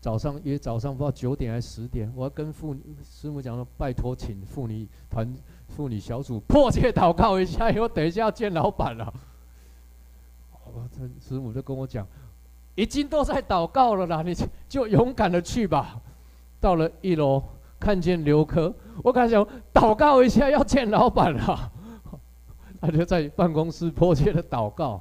[0.00, 5.32] 早上约早上不知道九点还是十点，我要跟父师母讲说，拜托请妇女团
[5.68, 9.14] 妇女小组迫切祷告一下，因为等一下要见老板了。
[10.50, 12.04] 我这师母就跟我讲，
[12.74, 14.34] 已经都在祷告了啦，你
[14.68, 16.00] 就勇敢的去吧。
[16.64, 17.42] 到了一楼，
[17.78, 21.70] 看见刘科，我刚想祷告一下，要见老板了。
[22.80, 24.98] 他就在办公室迫切的祷告。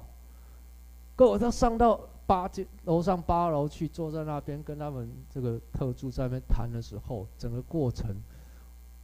[1.16, 2.50] 跟我他上到八
[2.84, 8.14] 楼上八楼去，坐在那边跟他们这个特助在那边谈的时候，整个过程，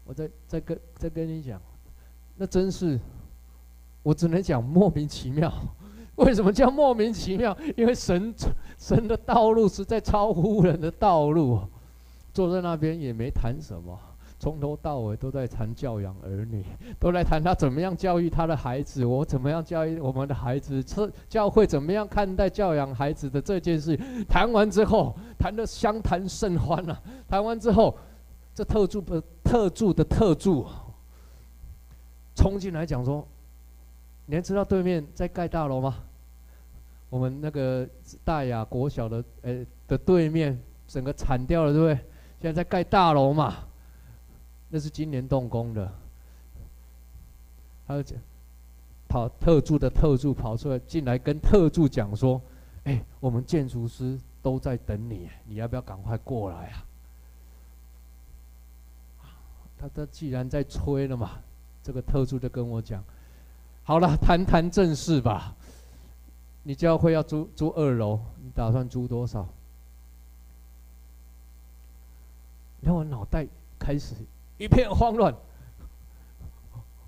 [0.04, 1.62] 我再再跟再跟你讲，
[2.36, 3.00] 那真是，
[4.04, 5.50] 我只能讲莫名其妙。
[6.18, 7.58] 为什么叫莫名其妙？
[7.78, 8.36] 因为神
[8.78, 11.62] 神的道路实在超乎人的道路。
[12.40, 14.00] 坐在那边也没谈什么，
[14.40, 16.64] 从头到尾都在谈教养儿女，
[16.98, 24.00] 都在谈他怎么样教育他的孩子，我怎么样教育我们的孩子，这教会怎么样看待教养孩子的这件事。
[24.30, 26.98] 谈完之后，谈得相谈甚欢了。
[27.28, 27.94] 谈完之后，
[28.56, 30.66] 这特助的特助的特助
[32.38, 33.28] 冲进来讲说
[34.28, 35.98] ：“你还知道对面在盖大楼吗？
[37.10, 37.86] 我们那个
[38.24, 42.00] 大雅国小的呃的对面，整个铲掉了，对不对？”
[42.42, 43.56] 现在在盖大楼嘛，
[44.70, 45.92] 那是今年动工的。
[47.86, 48.16] 他就
[49.08, 52.40] 跑特助的特助跑出来进来跟特助讲说
[52.86, 56.86] ：“哎，我们建筑师都在等你，你要不要赶快过来啊？”
[59.80, 61.32] 他他既然在催了嘛，
[61.82, 63.04] 这个特助就跟我讲
[63.84, 65.56] ：“好了，谈谈正事吧。
[66.64, 69.46] 你教会要租租二楼，你打算租多少？”
[72.82, 74.16] 然后我脑袋开始
[74.58, 75.36] 一片 慌乱。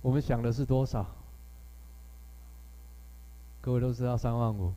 [0.01, 1.05] 我们想的是多少？
[3.61, 4.73] 各位都知道三万五，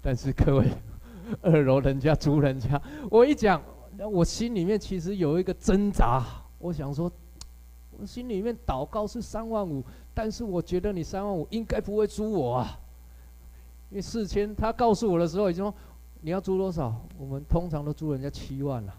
[0.00, 0.70] 但是各位
[1.42, 2.80] 二楼人家租人家，
[3.10, 3.60] 我一讲，
[4.12, 6.24] 我心里面其实有一个挣扎。
[6.58, 7.10] 我想说，
[7.98, 9.84] 我心里面祷告是三万五，
[10.14, 12.78] 但是我觉得你三万五应该不会租我啊，
[13.90, 15.74] 因为四千他告诉我的时候已经说，
[16.20, 16.94] 你要租多少？
[17.18, 18.94] 我们通常都租人家七万了。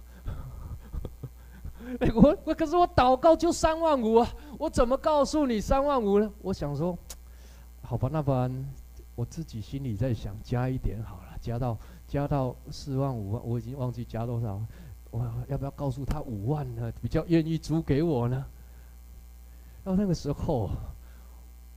[2.16, 6.32] 我我可是我祷告就三万五啊，我怎么告诉你三万五呢？
[6.42, 6.98] 我想说，
[7.82, 8.52] 好吧，那不然
[9.16, 11.78] 我自己心里在想加一点好了，加到
[12.08, 14.62] 加到四万五万，我已经忘记加多少，
[15.12, 16.92] 我要不要告诉他五万呢？
[17.02, 18.46] 比较愿意租给我呢？
[19.84, 20.70] 到那个时候。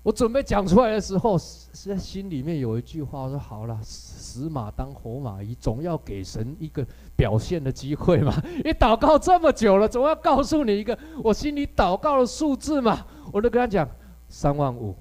[0.02, 6.84] 我准备讲出来的时候，是在心里面有一句话说：“好了，死马当活马医，总要给神一个
[7.14, 8.34] 表现的机会嘛。
[8.64, 13.88] 你祷告这么久了，总要告诉你一个我心里祷告的数字嘛。”我就跟他讲
[14.28, 14.94] 三万五。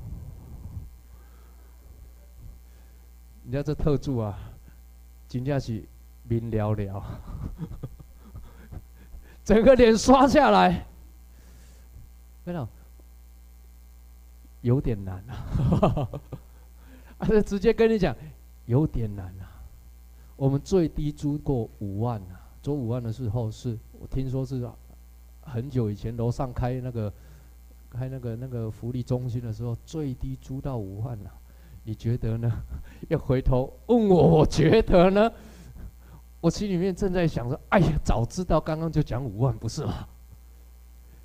[3.44, 4.38] 你看这特助啊，
[5.28, 5.84] 真的是
[6.24, 7.04] 明了了，
[9.44, 10.86] 整个脸刷下来，
[12.44, 12.68] 没有。
[14.62, 16.10] 有点难啊，
[17.20, 18.16] 他 就直接跟你讲，
[18.66, 19.62] 有点难啊。
[20.36, 24.68] 我们最低租过五万啊，租五万的时候是我听说是
[25.42, 27.12] 很久以前楼上开那个
[27.90, 31.32] 开那个那个福利中心的时候，最低租到五万啊。
[31.84, 32.52] 你觉得呢？
[33.10, 35.32] 要回头问我，我觉得呢？
[36.40, 40.08] 我心里面正在想说，哎呀，早知道刚刚就讲五万，不是吗？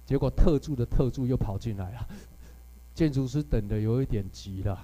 [0.06, 2.08] 结果特助的特助又跑进来了。
[2.96, 4.78] 建筑师等的有一点急了，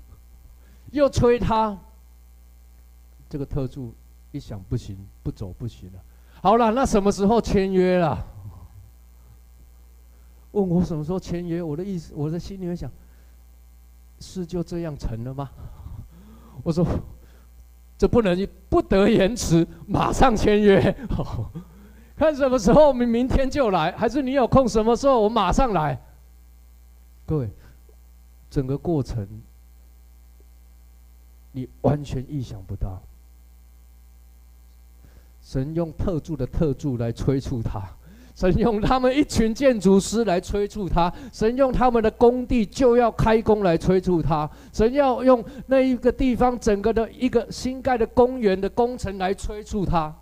[0.90, 1.78] 又催他。
[3.28, 3.92] 这个特助
[4.32, 6.00] 一想不行，不走不行了。
[6.40, 8.26] 好了，那什么时候签约了？
[10.52, 11.62] 问我什么时候签约？
[11.62, 12.90] 我的意思，我的心里面想，
[14.20, 15.50] 事就这样成了吗？
[16.64, 16.86] 我说，
[17.98, 20.96] 这不能不得延迟，马上签约。
[22.16, 26.00] 看什么时候明明天就来，还是你有空什么时候我马上来？
[27.28, 27.50] 各位，
[28.48, 29.28] 整个过程
[31.52, 33.02] 你完全意想不到。
[35.42, 37.86] 神用特助的特助来催促他，
[38.34, 50.14] 神用他们一群建筑师来催促他，神用他们的工地就要开工来催促他，神要用那一个地方整个的一个新盖的公园的工程来催促他。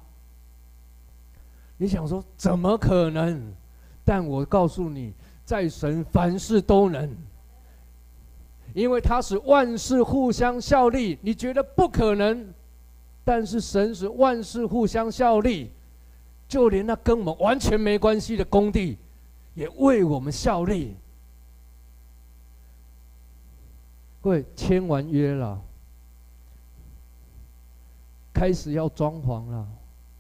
[1.77, 3.55] 你想说怎么可能？
[4.05, 5.13] 但我告诉你，
[5.47, 7.09] 在神凡事都能，
[8.75, 11.17] 因为他使万事互相效力。
[11.23, 12.53] 你觉得不可能？
[13.25, 15.71] 但是神使万事互相效力，
[16.49, 18.99] 就连那跟我们完全没关系的工地，
[19.55, 20.97] 也为我们效力。
[24.21, 25.61] 各位签完约了，
[28.33, 29.67] 开始要装潢了。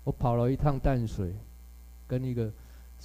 [0.05, 1.35] 我跑了一趟淡水，
[2.07, 2.49] 跟一个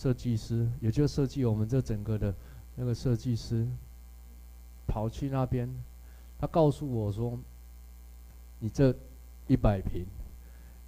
[0.01, 2.33] 设计师，也就设计我们这整个的
[2.75, 3.67] 那个设计师，
[4.87, 5.69] 跑去那边，
[6.39, 7.37] 他告诉我说
[8.57, 8.95] ：“你这。”
[9.47, 10.05] 一百平，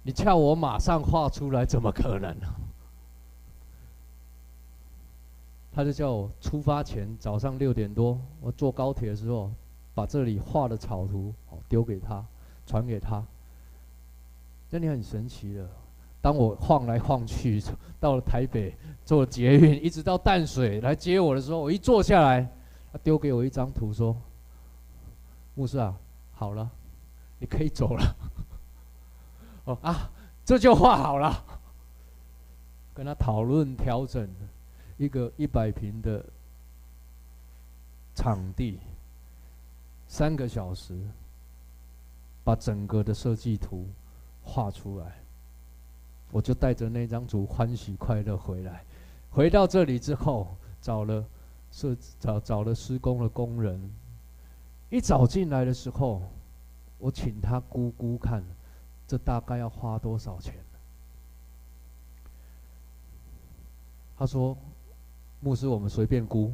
[0.04, 2.54] 你叫我马上画出来，怎么可能呢？
[5.70, 9.52] 他就叫我出发前早上六点多，我坐高铁的时候，
[9.92, 11.34] 把这里画的草图
[11.68, 12.24] 丢给他，
[12.64, 13.22] 传给他。
[14.70, 15.68] 这里很神奇的，
[16.24, 17.62] 当我晃来晃去
[18.00, 22.50] 到了台北，坐捷运一直到淡水来接我的时候，我一坐下来，
[22.90, 24.16] 他丢给我一张图说
[25.54, 25.94] ：“牧师啊，
[26.32, 26.66] 好了，
[27.38, 28.16] 你可以走了。
[29.66, 30.10] ”哦啊，
[30.46, 31.44] 这就画好了。
[32.94, 34.26] 跟他讨论调整
[34.96, 36.24] 一个一百坪的
[38.14, 38.80] 场地，
[40.08, 40.98] 三个小时，
[42.42, 43.86] 把整个的设计图
[44.42, 45.18] 画出来。
[46.34, 48.82] 我就带着那张图欢喜快乐回来。
[49.30, 51.24] 回到这里之后，找了
[51.70, 53.80] 设找找了施工的工人。
[54.90, 56.22] 一早进来的时候，
[56.98, 58.42] 我请他估估看。
[59.06, 60.54] 这大概要花多少钱？
[64.18, 64.56] 他说
[65.38, 66.52] ：“牧师，我们随便估，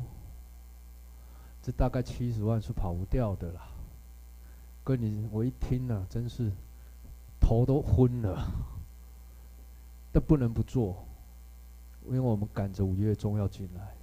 [1.63, 3.67] 这大概七十万是跑不掉的啦。”
[4.85, 6.53] 跟你我一听呢、啊，真是
[7.41, 8.47] 头都昏了。
[10.13, 11.05] 但不能不做，
[12.07, 13.95] 因为我们赶着五月中要进来，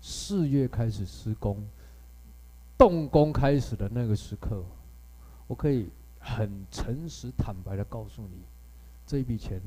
[0.00, 1.62] 四月开始施工，
[2.78, 4.64] 动工开始的那个时刻，
[5.46, 5.88] 我可以。
[6.28, 8.42] 很诚实坦白的告诉你，
[9.06, 9.62] 这一笔钱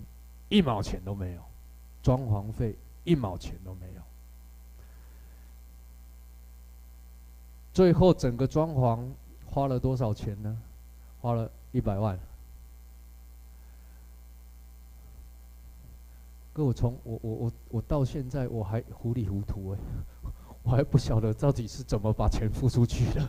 [0.49, 1.41] 一毛钱都没有，
[2.03, 4.01] 装潢费一毛钱都没有。
[7.71, 9.07] 最后整个装潢
[9.45, 10.61] 花了多少钱呢？
[11.21, 12.19] 花了一百万。
[16.63, 19.79] 我从我我我我到现在我还糊里糊涂哎，
[20.63, 23.27] 我还不晓得到底是怎么把钱付出去的。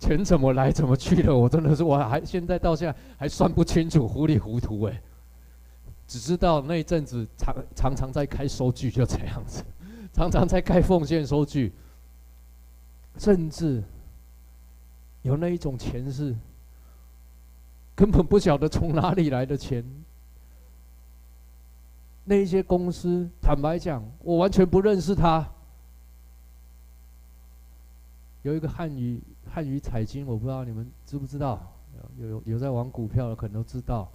[0.00, 5.02] 钱怎么来怎么去的，我真的是我还现在到现在还算不清楚，糊里糊涂哎。
[6.06, 9.64] 只知道那一阵子常常常在开收据，就这样子，
[10.12, 11.72] 常常在开奉献收据，
[13.16, 13.82] 甚至
[15.22, 16.36] 有那一种钱是
[17.94, 19.82] 根本不晓得从哪里来的钱。
[22.24, 25.46] 那些公司，坦白讲，我完全不认识他。
[28.42, 29.22] 有一个汉语。
[29.46, 31.60] 汉语彩金，我不知道你们知不知道，
[32.18, 34.10] 有有有在玩股票的可能都知道，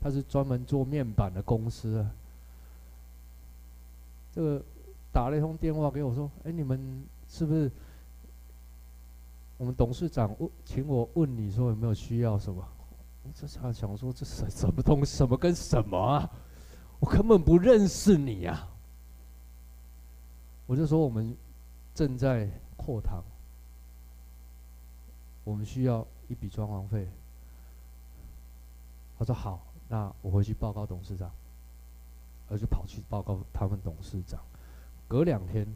[0.00, 2.06] 他是专门做面板的公司。
[4.32, 4.62] 这个
[5.12, 7.70] 打了一通电话给我说：“哎，你们是不是？
[9.58, 12.66] 我们董事长问，请我问你说有没有需要什么？”
[13.24, 15.18] 我这想想说这什什么东西？
[15.18, 16.30] 什么跟什么啊？
[17.00, 18.66] 我根本不认识你呀！
[20.66, 21.36] 我就说我们
[21.94, 23.22] 正在扩堂。
[25.44, 27.08] 我们需要一笔装潢费。
[29.18, 31.30] 他说好，那我回去报告董事长。
[32.48, 34.40] 我就跑去报告他们董事长。
[35.06, 35.66] 隔两天，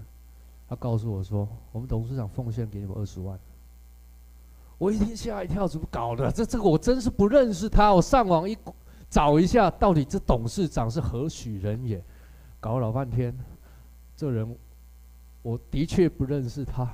[0.69, 3.39] 他告诉我说，我们董事长奉献给你们二十万。
[4.77, 6.31] 我一听吓一跳，怎么搞的？
[6.33, 7.95] 这这个我真是不认识他。
[7.95, 8.55] 我上网一
[9.13, 12.03] 找一下，到底这董事长是何许人也？
[12.59, 13.37] 搞老半天，
[14.17, 14.57] 这人
[15.43, 16.91] 我的确不认识他，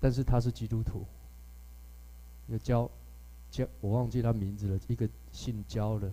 [0.00, 1.06] 但是他是基督徒。
[2.48, 2.90] 一个焦，
[3.48, 4.80] 焦，我忘记他名字了。
[4.88, 6.10] 一个姓焦的，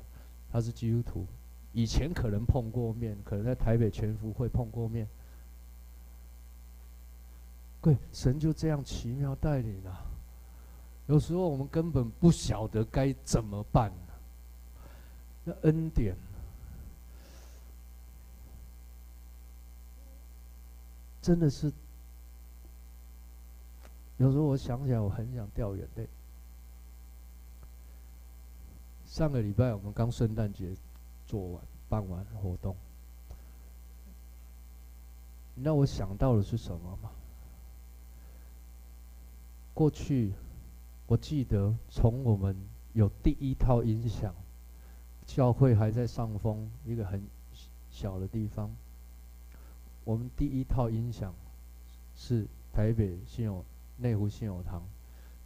[0.51, 1.25] 他是基督徒，
[1.71, 5.07] 以前可能碰过面，可能在台北全福会碰过面。
[7.81, 10.05] 对，神就这样奇妙带领啊。
[11.07, 13.91] 有时候我们根本不晓得该怎么办。
[15.45, 16.15] 那恩典，
[21.21, 21.71] 真的是，
[24.17, 26.07] 有时候我想起来，我很想掉眼泪。
[29.05, 30.75] 上个礼拜我们刚圣诞节
[31.27, 32.75] 做完办完活动，
[35.55, 37.11] 你知道我想到的是什么吗？
[39.73, 40.31] 过去
[41.05, 42.55] 我记得从我们
[42.93, 44.33] 有第一套音响，
[45.33, 47.19] 教会还在上风一个很
[47.89, 48.69] 小的地方。
[50.03, 51.33] 我们第一套音响
[52.15, 53.65] 是台北信友
[53.97, 54.83] 内湖信友堂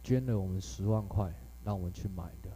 [0.04, 1.32] 捐了我们十万块，
[1.64, 2.50] 让我们去买的。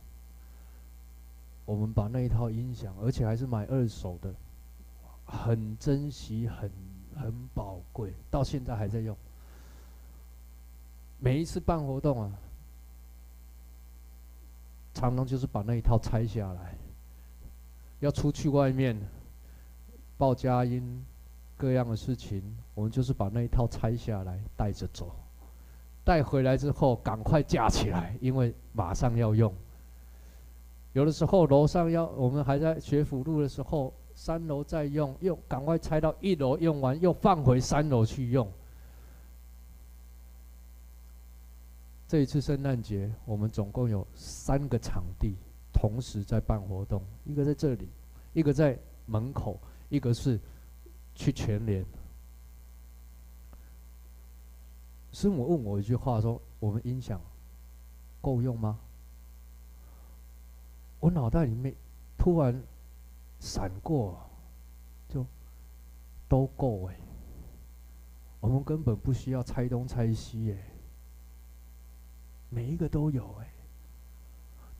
[1.65, 4.35] 我们把那一套音响，而且还是买二手的，
[5.25, 6.71] 很珍惜，很
[7.17, 9.17] 很宝贵，到现在还在用。
[11.19, 12.39] 每一次办活动啊，
[14.93, 16.75] 常常就是把那一套拆下来，
[18.03, 18.95] 要出去外面
[20.19, 21.03] 报佳音。
[21.55, 22.43] 各样的事情，
[22.75, 25.15] 我们就是把那一套拆下来带着走，
[26.03, 29.55] 带回来之后赶快架起来，因为马上要用。
[30.93, 38.51] 有的时候楼上要，我们还在学辅路的时候，三楼在用，又赶快拆到一楼用完，又放回三楼去用。
[42.09, 45.37] 这一次圣诞节，我们总共有三个场地
[45.73, 47.89] 同时在办活动，一个在这里，
[48.33, 49.59] 一个在门口，
[49.89, 50.39] 一个是。
[51.15, 51.85] 去全联，
[55.13, 57.21] 师母问我一句话说：“我们音响
[58.23, 58.81] 够用吗？”
[61.01, 61.77] 我脑袋里面
[62.17, 62.59] 突然
[63.41, 64.27] 闪过，
[65.07, 65.23] 就
[66.31, 66.97] 都够哎。
[68.41, 70.57] 我们根本不需要拆东拆西哎，
[72.49, 73.52] 每一个都有哎。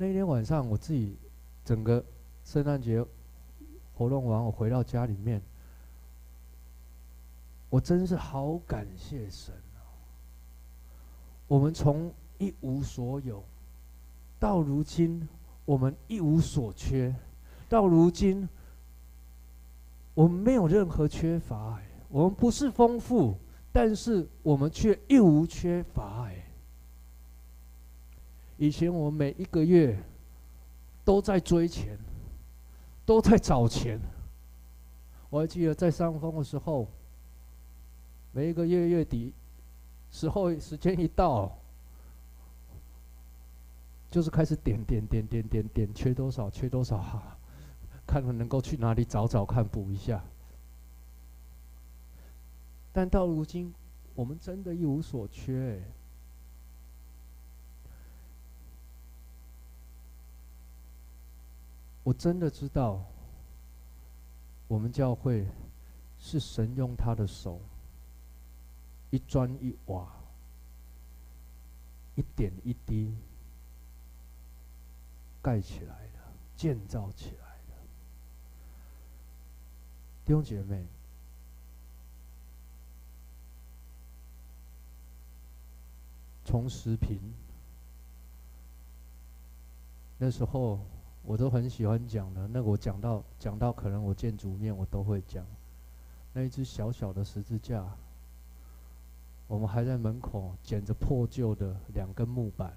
[0.03, 1.17] 那天晚上我自己
[1.65, 2.05] 整个
[2.45, 3.07] 圣诞节
[3.95, 5.41] 活动完，我回到家里面。
[7.71, 9.79] 我真是好感谢神啊！
[11.47, 13.45] 我们从一无所有，
[14.41, 15.29] 到如今
[15.65, 17.15] 我们一无所缺，
[17.69, 18.49] 到如今
[20.15, 21.77] 我们没有任何缺乏。
[21.79, 23.37] 哎，我们不是丰富，
[23.71, 26.27] 但是我们却一无缺乏。
[26.27, 26.42] 哎，
[28.63, 30.01] 以前我每一个月
[31.05, 31.99] 都在追钱，
[33.05, 33.99] 都在找钱。
[35.31, 36.87] 我还记得在上峰的时候。
[38.31, 39.33] 每一个月月底
[40.13, 41.51] 时候，时间一到，
[44.09, 47.37] 就是开始点点点点点点，缺多少缺多少哈，
[48.07, 50.23] 看看能够去哪里找找看补一下。
[52.93, 53.75] 但到如今，
[54.15, 55.83] 我们真的一无所缺。
[62.05, 63.05] 我真的知道，
[64.69, 65.47] 我们教会
[66.19, 67.61] 是神用他的手。
[69.11, 70.11] 一砖一瓦，
[72.15, 73.15] 一点一滴
[75.43, 76.19] 盖起来的，
[76.57, 77.75] 建造起来的。
[80.25, 80.87] 弟兄姐妹，
[86.47, 87.21] 从十坪，
[90.17, 90.81] 那时候
[91.25, 95.45] 我都很喜欢讲的，那个我讲到讲到，可能我见主面我都会讲，
[96.33, 97.87] 那一只小小的十字架。
[99.47, 102.73] 我们还在门口捡着破旧的两根木板，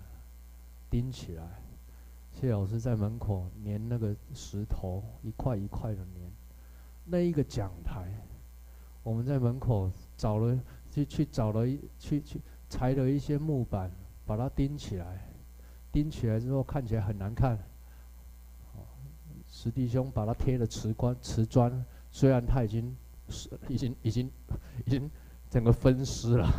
[0.89, 1.43] 钉起来。
[2.33, 6.31] 谢老师在门口粘那个石头，一块一块的粘。
[7.05, 8.11] 那一个讲台，
[9.03, 10.59] 我们在门口找了
[10.91, 13.89] 去去找了一去去裁了一些木板，
[14.25, 15.25] 把它钉起来。
[15.93, 17.57] 钉起来之后看起来很难看。
[19.65, 22.95] 石弟兄把它贴了瓷砖，瓷砖虽然他已经
[23.67, 24.31] 已经已经
[24.85, 25.09] 已经。
[25.47, 26.49] 整个分尸了，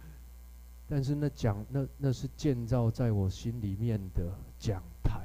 [0.88, 4.24] 但是那讲那那是建造在我心里面的
[4.58, 5.20] 讲台，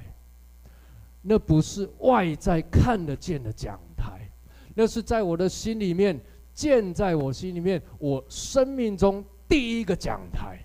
[1.24, 4.30] 那不是外在看得见的讲台，
[4.76, 6.20] 那是在我的心里面
[6.53, 10.59] 建在我心里面我生命中第一个讲台。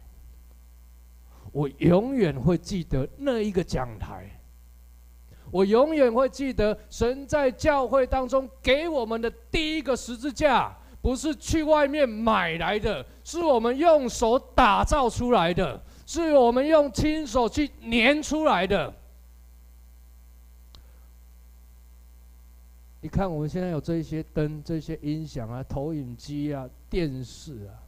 [1.52, 4.35] 我永远会记得那一个讲台，
[5.50, 10.76] 我永远会记得神在教会当中给我们的第一个十字架。
[11.02, 18.92] 不是去外面买来的，是我们用手打造出来的，是我们用亲手去粘出来的。
[23.00, 27.78] 你看，我们现在有这些灯、这些音响啊、投影机啊、电视啊。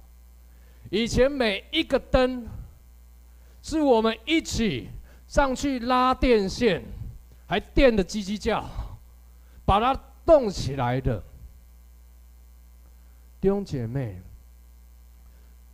[0.89, 2.47] 以前每一个灯，
[3.63, 4.91] 是我们一起
[5.27, 6.85] 上去拉电线，
[7.49, 8.63] 还电的叽叽叫，
[9.65, 11.21] 把它动起来的。
[13.41, 14.21] 弟兄姐妹，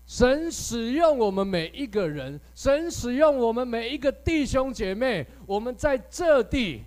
[0.06, 6.84] 神使用我们每一个人，神使用我们每一个弟兄姐妹，我们在这地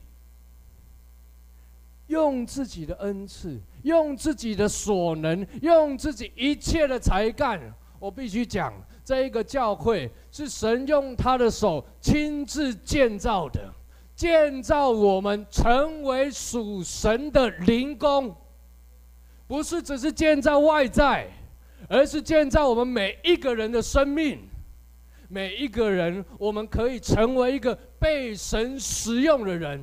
[2.08, 7.60] 用自己的恩赐，用自己的所能，用自己一切的才干。
[8.00, 8.72] 我必须讲，
[9.04, 13.74] 这一个教会是神用他的手亲自建造的，
[14.18, 18.36] 建造我们成为属神的灵工，
[19.48, 21.30] 不是只是建造外在。
[21.88, 24.40] 而是建造我们每一个人的生命，
[25.30, 29.80] 每一个人，我们可以成为一个被神使用的人。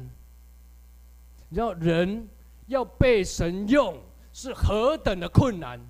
[1.48, 2.28] 你知道，人
[2.66, 3.96] 要被神用
[4.32, 5.80] 是何等的困难？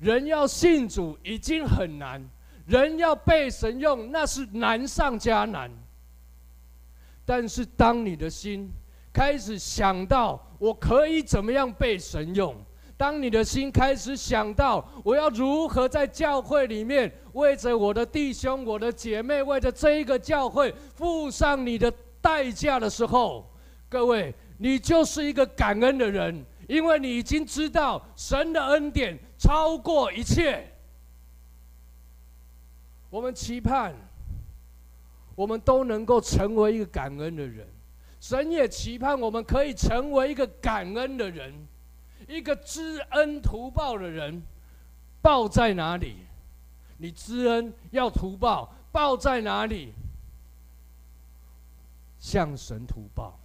[0.00, 2.22] 人要信主已经很难，
[2.66, 5.70] 人要被神用那是难上加难。
[7.32, 8.68] 但是，当你的心
[9.12, 12.52] 开始想到我可以怎么样被神用，
[12.96, 21.88] 当你的心开始想到我要如何在教会里面为着我的弟兄、我的姐妹，为着这一个教会付上你的
[22.20, 23.48] 代价的时候，
[23.88, 30.66] 各位，你就是一个感恩的人，因为你已经知道神的恩典超过一切。
[33.08, 33.94] 我们期盼，
[35.40, 37.66] 我们都能够成为一个感恩的人，
[38.20, 41.54] 神也期盼我们可以成为一个感恩的人。
[42.28, 44.42] 一个知恩图报的人，
[45.22, 46.16] 报在哪里？
[46.98, 49.94] 你知恩要图报，报在哪里？
[52.18, 53.40] 向神图报。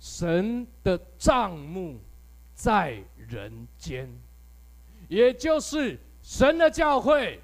[0.00, 2.00] 神的账目
[2.54, 4.10] 在人间，
[5.08, 7.38] 也就是神的教会。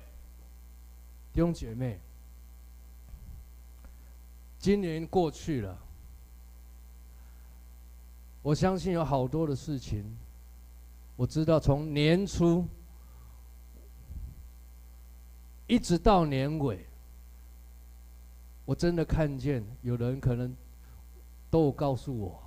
[1.39, 2.01] 弟兄姐妹，
[4.59, 5.78] 今年过去了。
[8.43, 10.05] 我相信有好多的事情，
[11.14, 12.66] 我知道从年初
[15.68, 16.84] 一直到年尾，
[18.64, 20.53] 我真的看见有人可能
[21.53, 22.43] 都有告诉我，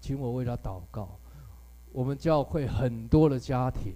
[0.00, 1.10] 请我为他祷告。
[1.92, 3.94] 我们教会很多的家庭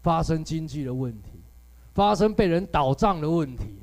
[0.00, 1.35] 发生经济的问题，
[1.96, 3.78] 发生被人倒账的问题，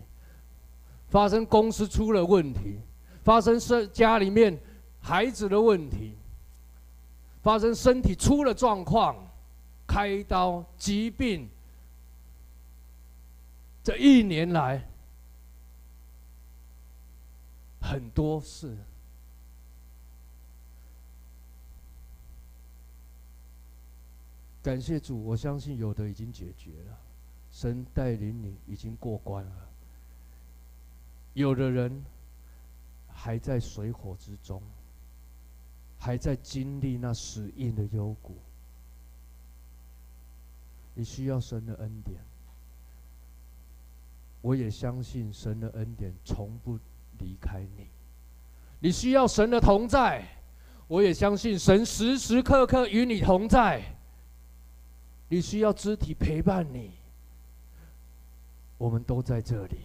[1.09, 2.77] 发生公司出了问题，
[3.23, 4.55] 发生是家里面。
[5.01, 6.13] 孩子的问题，
[7.41, 9.15] 发生身体出了状况，
[9.87, 11.49] 开刀、疾病，
[13.83, 14.87] 这一年来
[17.81, 18.77] 很多事。
[24.61, 26.97] 感谢主，我相信有的已经解决了，
[27.53, 29.69] 神带领你已经过关了。
[31.33, 32.03] 有的人
[33.07, 34.61] 还在水火之中。
[36.05, 38.35] 还在经历那死硬的幽谷，
[40.93, 42.19] 你需要神的恩典。
[44.41, 46.77] 我也相信神的恩典从不
[47.19, 47.87] 离开你。
[48.81, 50.27] 你需要神的同在，
[50.89, 53.81] 我也相信神时时刻刻与你同在。
[55.29, 56.91] 你需要肢体陪伴你，
[58.83, 59.77] 我们都在这里。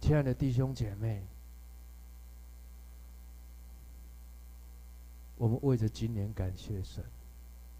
[0.00, 1.24] 亲爱的弟兄姐妹。
[5.36, 7.04] 我们为着今年感谢神，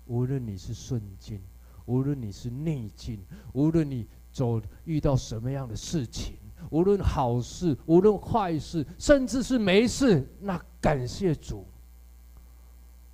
[0.06, 1.40] 无论你是顺境，
[1.86, 3.18] 无论你是逆境，
[3.52, 6.36] 无论你走遇到什么样的事情，
[6.70, 11.66] 无论好事，无论坏事，甚至是没事，那感谢主，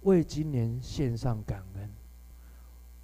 [0.03, 1.91] 为今年献上感恩，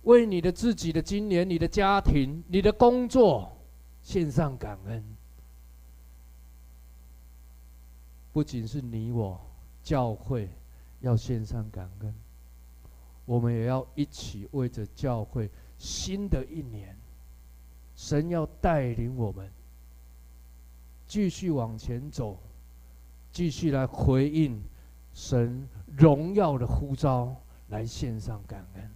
[0.06, 3.56] 为你的自己的今年、你的家庭、你的工作
[4.02, 5.04] 献上感恩，
[8.32, 9.40] 不仅是你我
[9.82, 10.48] 教会。
[11.02, 12.14] 要献上感恩，
[13.26, 15.48] 我们也要一起为着教会
[15.78, 16.96] 新的一年，
[17.94, 19.48] 神要带领我们
[21.06, 22.38] 继续往前走，
[23.30, 24.58] 继续来回应
[25.12, 27.36] 神荣耀的呼召，
[27.68, 28.90] 来献上感恩。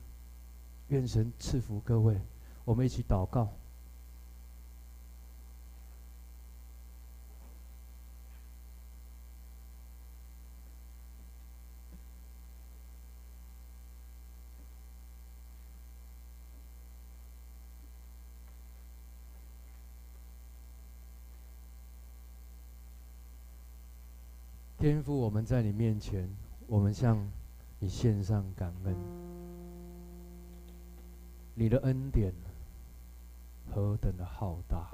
[0.91, 2.21] 愿神赐福各位，
[2.65, 3.49] 我们一起祷告。
[24.77, 26.29] 天父，我们在你面前，
[26.67, 27.31] 我们向
[27.79, 29.30] 你献上感恩。
[31.55, 32.33] 你的恩典
[33.75, 34.89] 何等的浩大！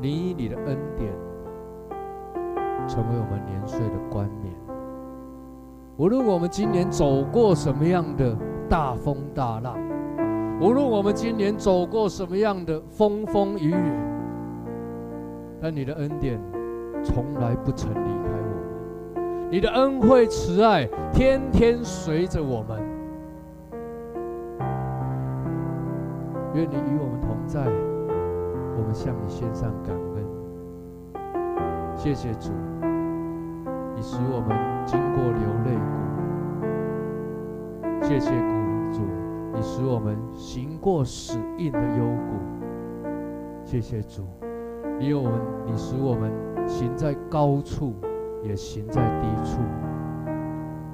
[0.00, 1.10] 你以你的恩典
[2.86, 4.52] 成为我们年岁的冠冕，
[5.96, 8.36] 无论我们今年走过什么样的
[8.68, 9.78] 大风大浪，
[10.60, 13.92] 无论我们今年走过什么样的风风雨雨，
[15.62, 16.38] 但你的恩典
[17.02, 18.28] 从来不曾离开
[19.14, 22.83] 我们，你的恩惠慈爱天天随着我们。
[26.54, 27.60] 愿你与我们同在，
[28.78, 30.24] 我们向你献上感恩。
[31.96, 32.52] 谢谢主，
[33.96, 35.74] 你使我们经过流泪
[37.90, 38.30] 谷；谢谢
[38.92, 39.00] 主，
[39.52, 42.36] 你使我们行过死荫的幽谷；
[43.64, 44.22] 谢谢主，
[45.00, 46.30] 你有我们，你使我们
[46.68, 47.94] 行在高处，
[48.44, 49.58] 也行在低处。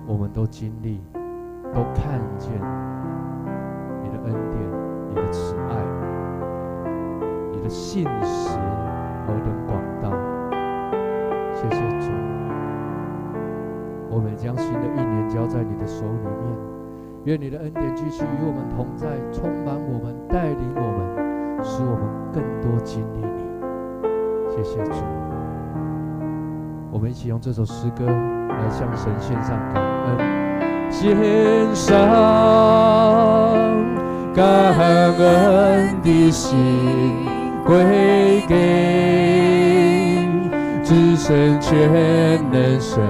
[0.06, 1.02] 我们都经历，
[1.74, 2.50] 都看见
[4.02, 4.69] 你的恩典。
[5.10, 5.74] 你的慈爱，
[7.52, 8.56] 你的信实
[9.26, 10.08] 何等广大！
[11.52, 12.06] 谢谢主，
[14.08, 16.56] 我们将新的一年交在你的手里面，
[17.24, 21.16] 愿你的恩典继续与我们同在，充满我们，带领我们，
[21.64, 23.50] 使我们更多经历你。
[24.48, 24.92] 谢谢主，
[26.92, 30.16] 我们一起用这首诗歌来向神献上感恩，
[30.88, 33.79] 献上。
[34.40, 34.48] 感
[35.18, 36.56] 恩的心
[37.66, 38.54] 归给
[40.82, 41.70] 至圣全
[42.50, 43.02] 能神，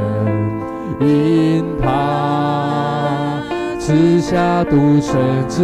[0.99, 3.41] 因他
[3.79, 5.15] 赐下独生
[5.47, 5.63] 子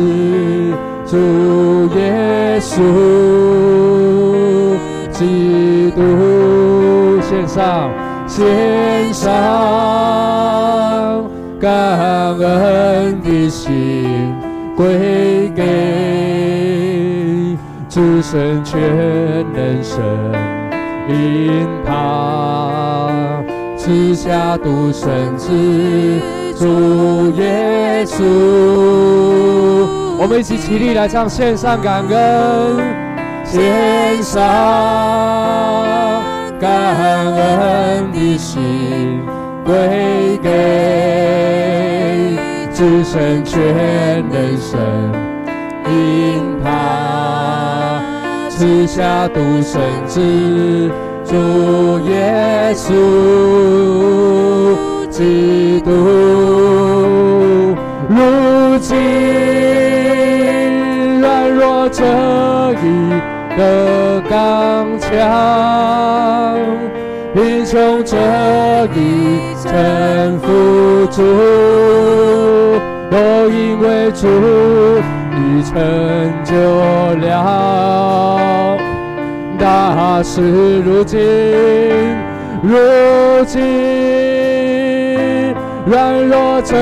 [1.05, 1.17] 主
[1.97, 2.79] 耶稣
[5.11, 7.91] 基督，献上
[8.29, 9.27] 献上
[11.61, 11.69] 感
[12.39, 14.16] 恩的心。
[14.77, 15.63] 归给
[17.89, 18.79] 至圣全
[19.55, 19.99] 能神，
[21.09, 23.43] 因他
[23.79, 25.51] 赐下独生子
[26.59, 28.23] 主耶稣。
[30.19, 32.77] 我们一起起立来唱，献上感恩，
[33.45, 34.43] 献上
[36.61, 36.71] 感
[37.35, 39.23] 恩的心
[39.65, 41.66] 归给。
[42.77, 43.59] 至圣全
[44.29, 44.79] 能神，
[45.87, 48.03] 因他
[48.51, 50.21] 赐下独生子
[51.25, 51.35] 主
[52.07, 52.93] 耶稣
[55.09, 55.91] 基督，
[58.11, 58.95] 如今
[61.23, 62.05] 软弱者
[62.83, 62.85] 已
[63.57, 65.09] 得刚强，
[67.37, 68.17] 贫穷者
[68.95, 71.23] 已臣服主。
[73.11, 73.17] 都
[73.51, 74.27] 因为主
[75.37, 75.75] 已成
[76.43, 76.55] 就
[77.21, 78.79] 了
[79.59, 81.21] 大事，如今
[82.63, 82.75] 如
[83.45, 83.55] 今
[85.85, 86.75] 软弱者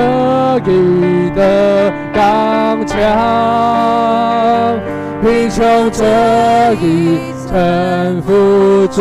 [0.66, 2.96] 已得刚强，
[5.20, 6.04] 贫穷者
[6.80, 8.32] 已臣服
[8.88, 9.00] 主，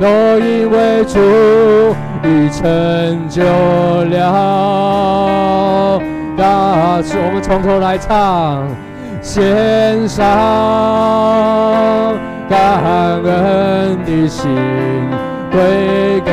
[0.00, 0.06] 都
[0.38, 1.18] 因为主。
[2.26, 4.10] 已成就了
[6.38, 8.66] 大事，我们从头来唱，
[9.20, 10.24] 献上
[12.48, 12.80] 感
[13.22, 14.50] 恩的心
[15.52, 15.60] 归
[16.24, 16.32] 给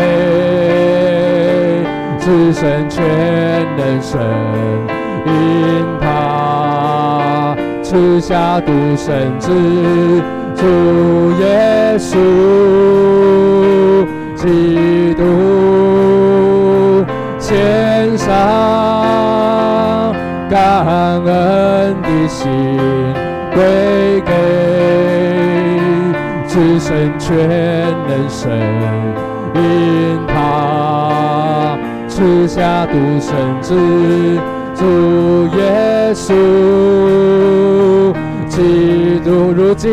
[2.18, 3.04] 至圣全
[3.76, 4.18] 能神，
[5.26, 5.30] 因
[6.00, 6.08] 他
[7.92, 9.52] 赐下独生子
[10.56, 10.64] 主
[11.42, 12.16] 耶稣。
[14.34, 17.06] 基督
[17.38, 18.30] 献上
[20.50, 20.86] 感
[21.26, 22.50] 恩的心，
[23.54, 23.62] 归
[24.22, 24.32] 给
[26.48, 27.36] 至圣全
[28.08, 28.50] 能神，
[29.54, 31.78] 因他
[32.08, 33.76] 赐下独生子
[34.82, 34.88] 主
[35.56, 36.34] 耶稣，
[38.50, 39.92] 基督如今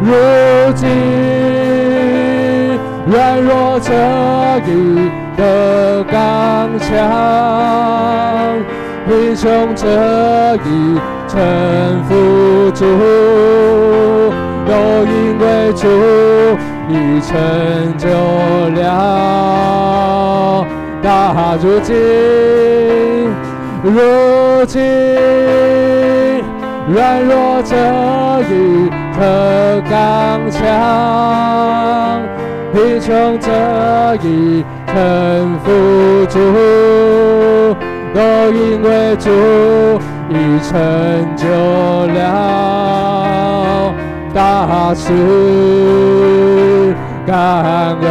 [0.00, 0.12] 如
[0.76, 0.86] 今。
[3.04, 3.92] 软弱者
[4.64, 6.88] 已得刚强，
[9.08, 9.88] 贫穷者
[10.64, 11.34] 已臣
[12.04, 12.84] 服主，
[14.64, 14.72] 都
[15.04, 15.82] 因为主
[16.88, 17.30] 已成
[17.98, 18.06] 就
[18.80, 18.80] 了
[21.02, 21.94] 大如今，
[23.82, 24.80] 如今
[26.86, 27.74] 软弱者
[28.48, 29.20] 已成
[29.90, 30.60] 刚强。
[32.72, 33.50] 贫穷者
[34.22, 35.70] 已臣服
[36.30, 36.38] 主，
[38.14, 38.20] 都
[38.52, 39.28] 因为主
[40.30, 40.32] 已
[40.62, 40.70] 成
[41.36, 41.44] 就
[42.14, 42.18] 了
[44.32, 45.12] 大事，
[47.26, 47.34] 感
[48.00, 48.02] 恩。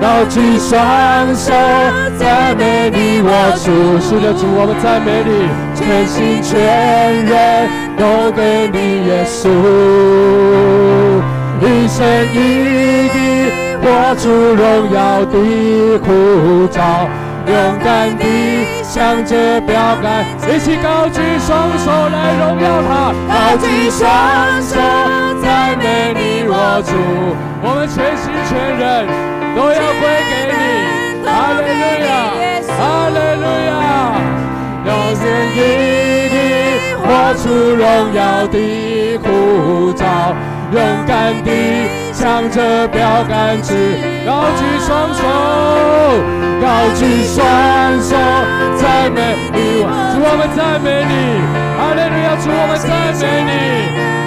[0.00, 1.52] 高举双手
[2.18, 3.30] 赞美你，我
[3.64, 3.66] 主
[4.00, 5.30] 是的主，我们赞美你，
[5.74, 6.50] 全心全
[7.24, 9.48] 人都给你，耶稣，
[11.60, 11.96] 一生
[12.32, 12.36] 一
[13.08, 13.16] 地
[13.80, 13.86] 活
[14.16, 14.96] 出荣耀
[15.26, 15.34] 的
[16.04, 16.06] 护
[16.68, 16.76] 照。
[17.48, 18.24] 勇敢地
[18.82, 24.04] 向着标杆，一起高举双手来荣耀他，高举双
[24.60, 24.76] 手
[25.42, 26.52] 赞美你我
[26.84, 26.92] 主，
[27.62, 29.08] 我们全心全人。
[29.56, 30.54] 都要归给你，
[31.24, 32.08] 哈利路亚，
[32.76, 32.78] 哈
[33.08, 33.72] 利路亚，
[34.84, 35.26] 要愿
[35.56, 35.58] 意
[36.28, 36.36] 的
[37.02, 37.42] 活出
[37.74, 37.82] 荣
[38.14, 38.54] 耀的
[39.24, 39.26] 护
[39.94, 40.04] 照，
[40.70, 40.76] 勇
[41.08, 41.48] 敢地
[42.18, 43.94] 向着标杆直，
[44.26, 45.22] 高举双手，
[46.60, 46.66] 高
[46.98, 47.38] 举双
[48.02, 48.10] 手，
[48.76, 51.14] 赞美你，主我们赞美你，
[51.78, 53.54] 阿利路亚，主我们赞美你，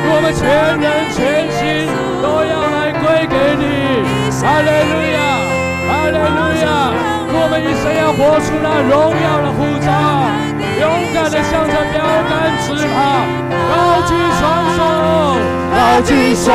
[0.07, 0.47] 我们全
[0.79, 1.91] 人全心
[2.23, 4.07] 都要来归给你。
[4.39, 5.19] 阿利路亚，
[5.91, 6.95] 阿利路亚！
[7.27, 9.91] 我们一生要活出那荣耀的呼召，
[10.81, 12.97] 勇敢的向着标杆直跑，
[13.69, 14.41] 高举双
[14.75, 14.79] 手，
[15.69, 16.49] 高举双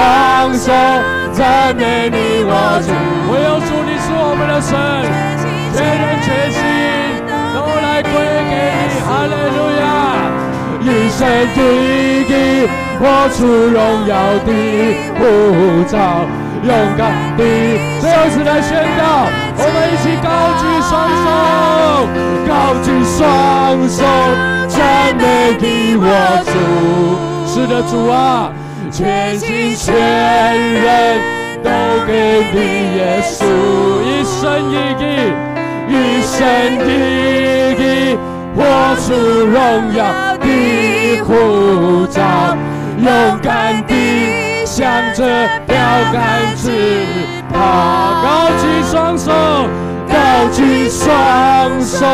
[0.53, 0.67] 手，
[1.33, 2.51] 赞美你我
[2.83, 2.91] 主，
[3.31, 4.75] 唯有主你是我们的神，
[5.73, 6.59] 全人全心
[7.55, 8.11] 都来归
[8.51, 8.55] 给
[8.91, 8.99] 你。
[9.07, 9.87] 哈利路亚，
[10.83, 11.23] 一生
[11.55, 12.67] 一地
[12.99, 14.11] 活出荣耀
[14.45, 14.51] 的
[15.21, 15.23] 护
[15.87, 16.27] 照。
[16.65, 17.41] 勇敢的，
[18.01, 20.29] 最后一次来宣告，我们一起高
[20.61, 20.93] 举双
[21.25, 21.27] 手，
[22.47, 22.51] 高
[22.85, 23.19] 举双
[23.89, 23.99] 手，
[24.69, 24.77] 赞
[25.17, 25.23] 美
[25.59, 25.65] 你
[25.97, 26.05] 我
[26.45, 26.55] 主，
[27.47, 28.15] 是的主啊，
[28.93, 30.85] 全心全人
[31.65, 31.71] 都
[32.07, 32.57] 给你
[32.97, 33.41] 耶稣，
[34.05, 34.41] 一生
[34.71, 35.05] 一意，
[35.89, 35.93] 一
[36.23, 36.37] 生
[36.85, 37.81] 一地，
[38.55, 38.59] 活
[39.01, 39.57] 出荣
[39.95, 39.99] 耀
[40.39, 40.47] 的
[41.25, 42.21] 呼召，
[42.99, 43.07] 勇
[43.43, 43.95] 敢的。
[44.67, 44.85] 向
[45.15, 45.25] 着
[45.67, 45.77] 标
[46.13, 46.65] 杆直
[47.57, 47.61] 跑，
[48.23, 48.27] 高
[48.61, 49.33] 举双手，
[50.09, 50.15] 高
[50.53, 52.07] 举双手，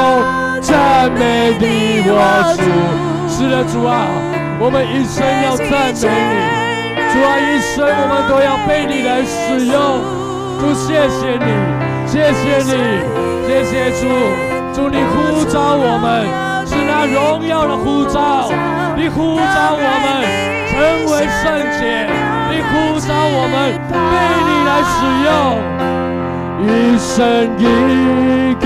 [0.61, 2.11] 赞美你我
[2.57, 2.63] 主。
[3.29, 4.07] 是的，主啊，
[4.61, 6.35] 我们一生要赞美你。
[7.13, 9.75] 主啊，一生我们都要被你来使用。
[10.61, 11.49] 主，谢谢你，
[12.07, 12.73] 谢谢你，
[13.47, 14.07] 谢谢主。
[14.73, 16.07] 主，你呼召我们，
[16.65, 18.49] 是那荣耀的呼召。
[18.97, 20.07] 你呼召我们
[20.71, 20.73] 成
[21.13, 21.45] 为圣
[21.79, 22.32] 洁。
[22.53, 23.57] 你呼召我们
[23.89, 23.95] 被
[24.45, 24.95] 你来使
[25.25, 25.33] 用，
[26.69, 27.11] 一生
[27.57, 27.65] 一
[28.61, 28.65] 地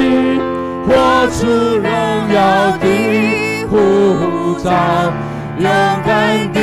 [0.85, 0.91] 活
[1.31, 1.47] 出
[1.79, 1.87] 荣
[2.35, 2.37] 耀
[2.79, 2.85] 的
[3.71, 3.75] 呼
[4.59, 4.67] 召，
[5.59, 5.65] 勇
[6.05, 6.11] 敢
[6.53, 6.59] 地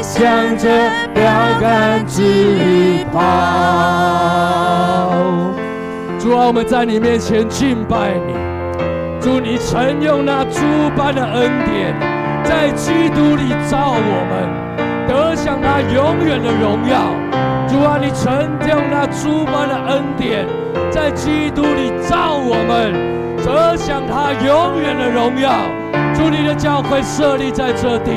[0.00, 0.64] 向着
[1.12, 1.20] 标
[1.60, 3.16] 杆直跑。
[6.18, 8.32] 主啊，我们在你面前敬拜你，
[9.20, 10.24] 祝你曾用。
[10.24, 10.60] 那诸
[10.96, 11.94] 般的恩典，
[12.42, 14.67] 在基督里造我们。
[15.08, 17.08] 得享他永远的荣耀，
[17.66, 18.30] 主啊，你曾
[18.68, 20.44] 用那诸般的恩典，
[20.90, 22.92] 在基督里造我们，
[23.42, 25.50] 得享他永远的荣耀。
[26.14, 28.12] 祝你的教会设立在这地，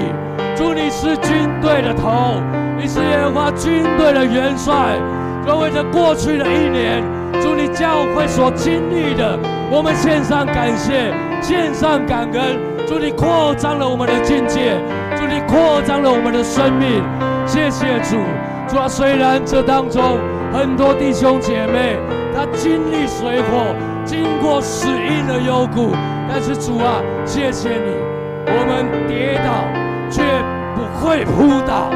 [0.54, 2.42] 祝你是军队的头，
[2.78, 5.00] 你是耶和华军队的元帅。
[5.48, 7.02] 就为着过去的一年，
[7.42, 9.39] 祝你教会所经历的，
[9.72, 12.59] 我们献上感谢，献上感恩。
[12.86, 14.76] 祝你扩张了我们的境界。
[15.32, 17.01] 你扩张了我们的生命，
[17.47, 18.17] 谢谢主。
[18.67, 20.19] 主啊，虽然这当中
[20.51, 21.95] 很多弟兄姐妹
[22.36, 25.95] 他经历水火，经过死荫的幽谷，
[26.28, 27.95] 但是主啊，谢谢你，
[28.45, 29.63] 我们跌倒
[30.11, 30.22] 却
[30.76, 31.89] 不会扑倒，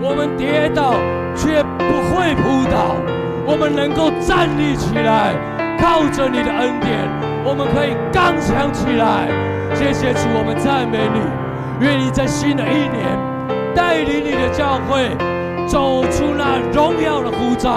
[0.00, 0.94] 我们跌倒
[1.36, 2.96] 却不会扑倒，
[3.44, 5.34] 我们能够站立起来，
[5.84, 6.96] 靠着你的恩典，
[7.44, 9.28] 我们可以刚强起来。
[9.74, 11.20] 谢谢主，我们赞美你。
[11.84, 13.04] 愿你在新的一年
[13.74, 15.12] 带领你的教会
[15.68, 17.76] 走出那荣耀的呼召，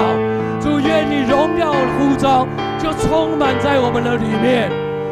[0.61, 2.47] 祝愿你荣耀的呼召
[2.79, 4.71] 就充满在我们的里面，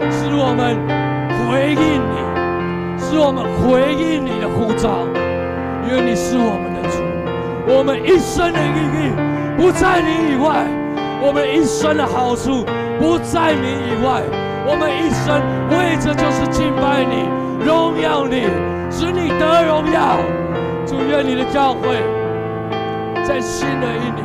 [0.09, 0.79] 使我们
[1.43, 2.15] 回应你，
[2.97, 5.03] 使我们回应你的呼召。
[5.83, 9.11] 因为你是我们的主，我们一生的意义
[9.59, 10.63] 不在你以外，
[11.21, 12.65] 我们一生的好处
[12.99, 14.21] 不在你以外，
[14.65, 17.27] 我们一生为着就是敬拜你，
[17.65, 18.47] 荣耀你。
[18.97, 20.19] 使你得荣耀，
[20.85, 21.97] 祝愿你的教会
[23.25, 24.23] 在新的一年，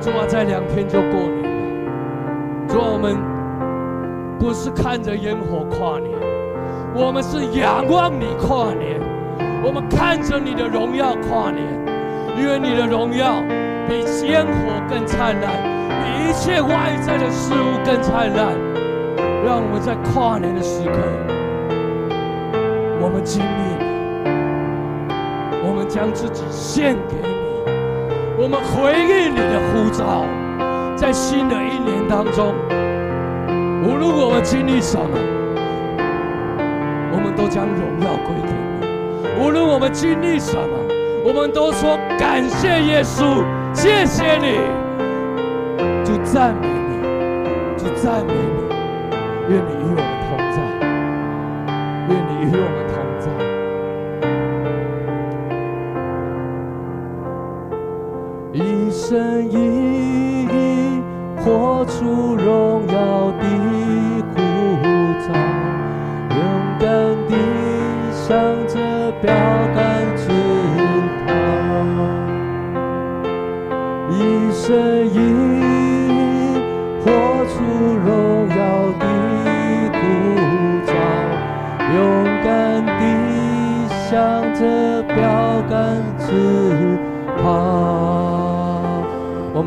[0.00, 1.48] 主啊，在两天就过年了。
[2.68, 3.18] 主啊，我们
[4.38, 6.14] 不是看着烟火跨年，
[6.94, 9.00] 我们是仰望你跨年，
[9.64, 11.64] 我们看着你的荣耀跨年，
[12.38, 13.42] 因为你的荣耀
[13.88, 15.50] 比烟火更灿烂，
[16.28, 18.52] 一切外在的事物更灿烂，
[19.46, 20.92] 让我们在跨年的时刻，
[23.00, 23.48] 我们经历，
[25.66, 27.28] 我们将自己献给你，
[28.36, 30.26] 我们回忆你的呼召，
[30.94, 32.54] 在新的一年当中，
[33.82, 35.16] 无论我们经历什么，
[37.10, 40.76] 我们都将荣耀归给你，无论我们经历什么，
[41.24, 44.87] 我们都说感谢耶稣，谢谢你。
[46.30, 46.68] 赞美你
[47.78, 48.38] 就赞美你
[49.48, 50.56] 愿你与我们同在
[52.08, 53.26] 愿你与我们同在。
[58.52, 58.60] 一
[58.90, 59.54] 生一
[60.44, 61.02] 意
[61.38, 62.36] 活出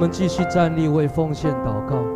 [0.02, 2.11] 我们继续站立为奉献祷告。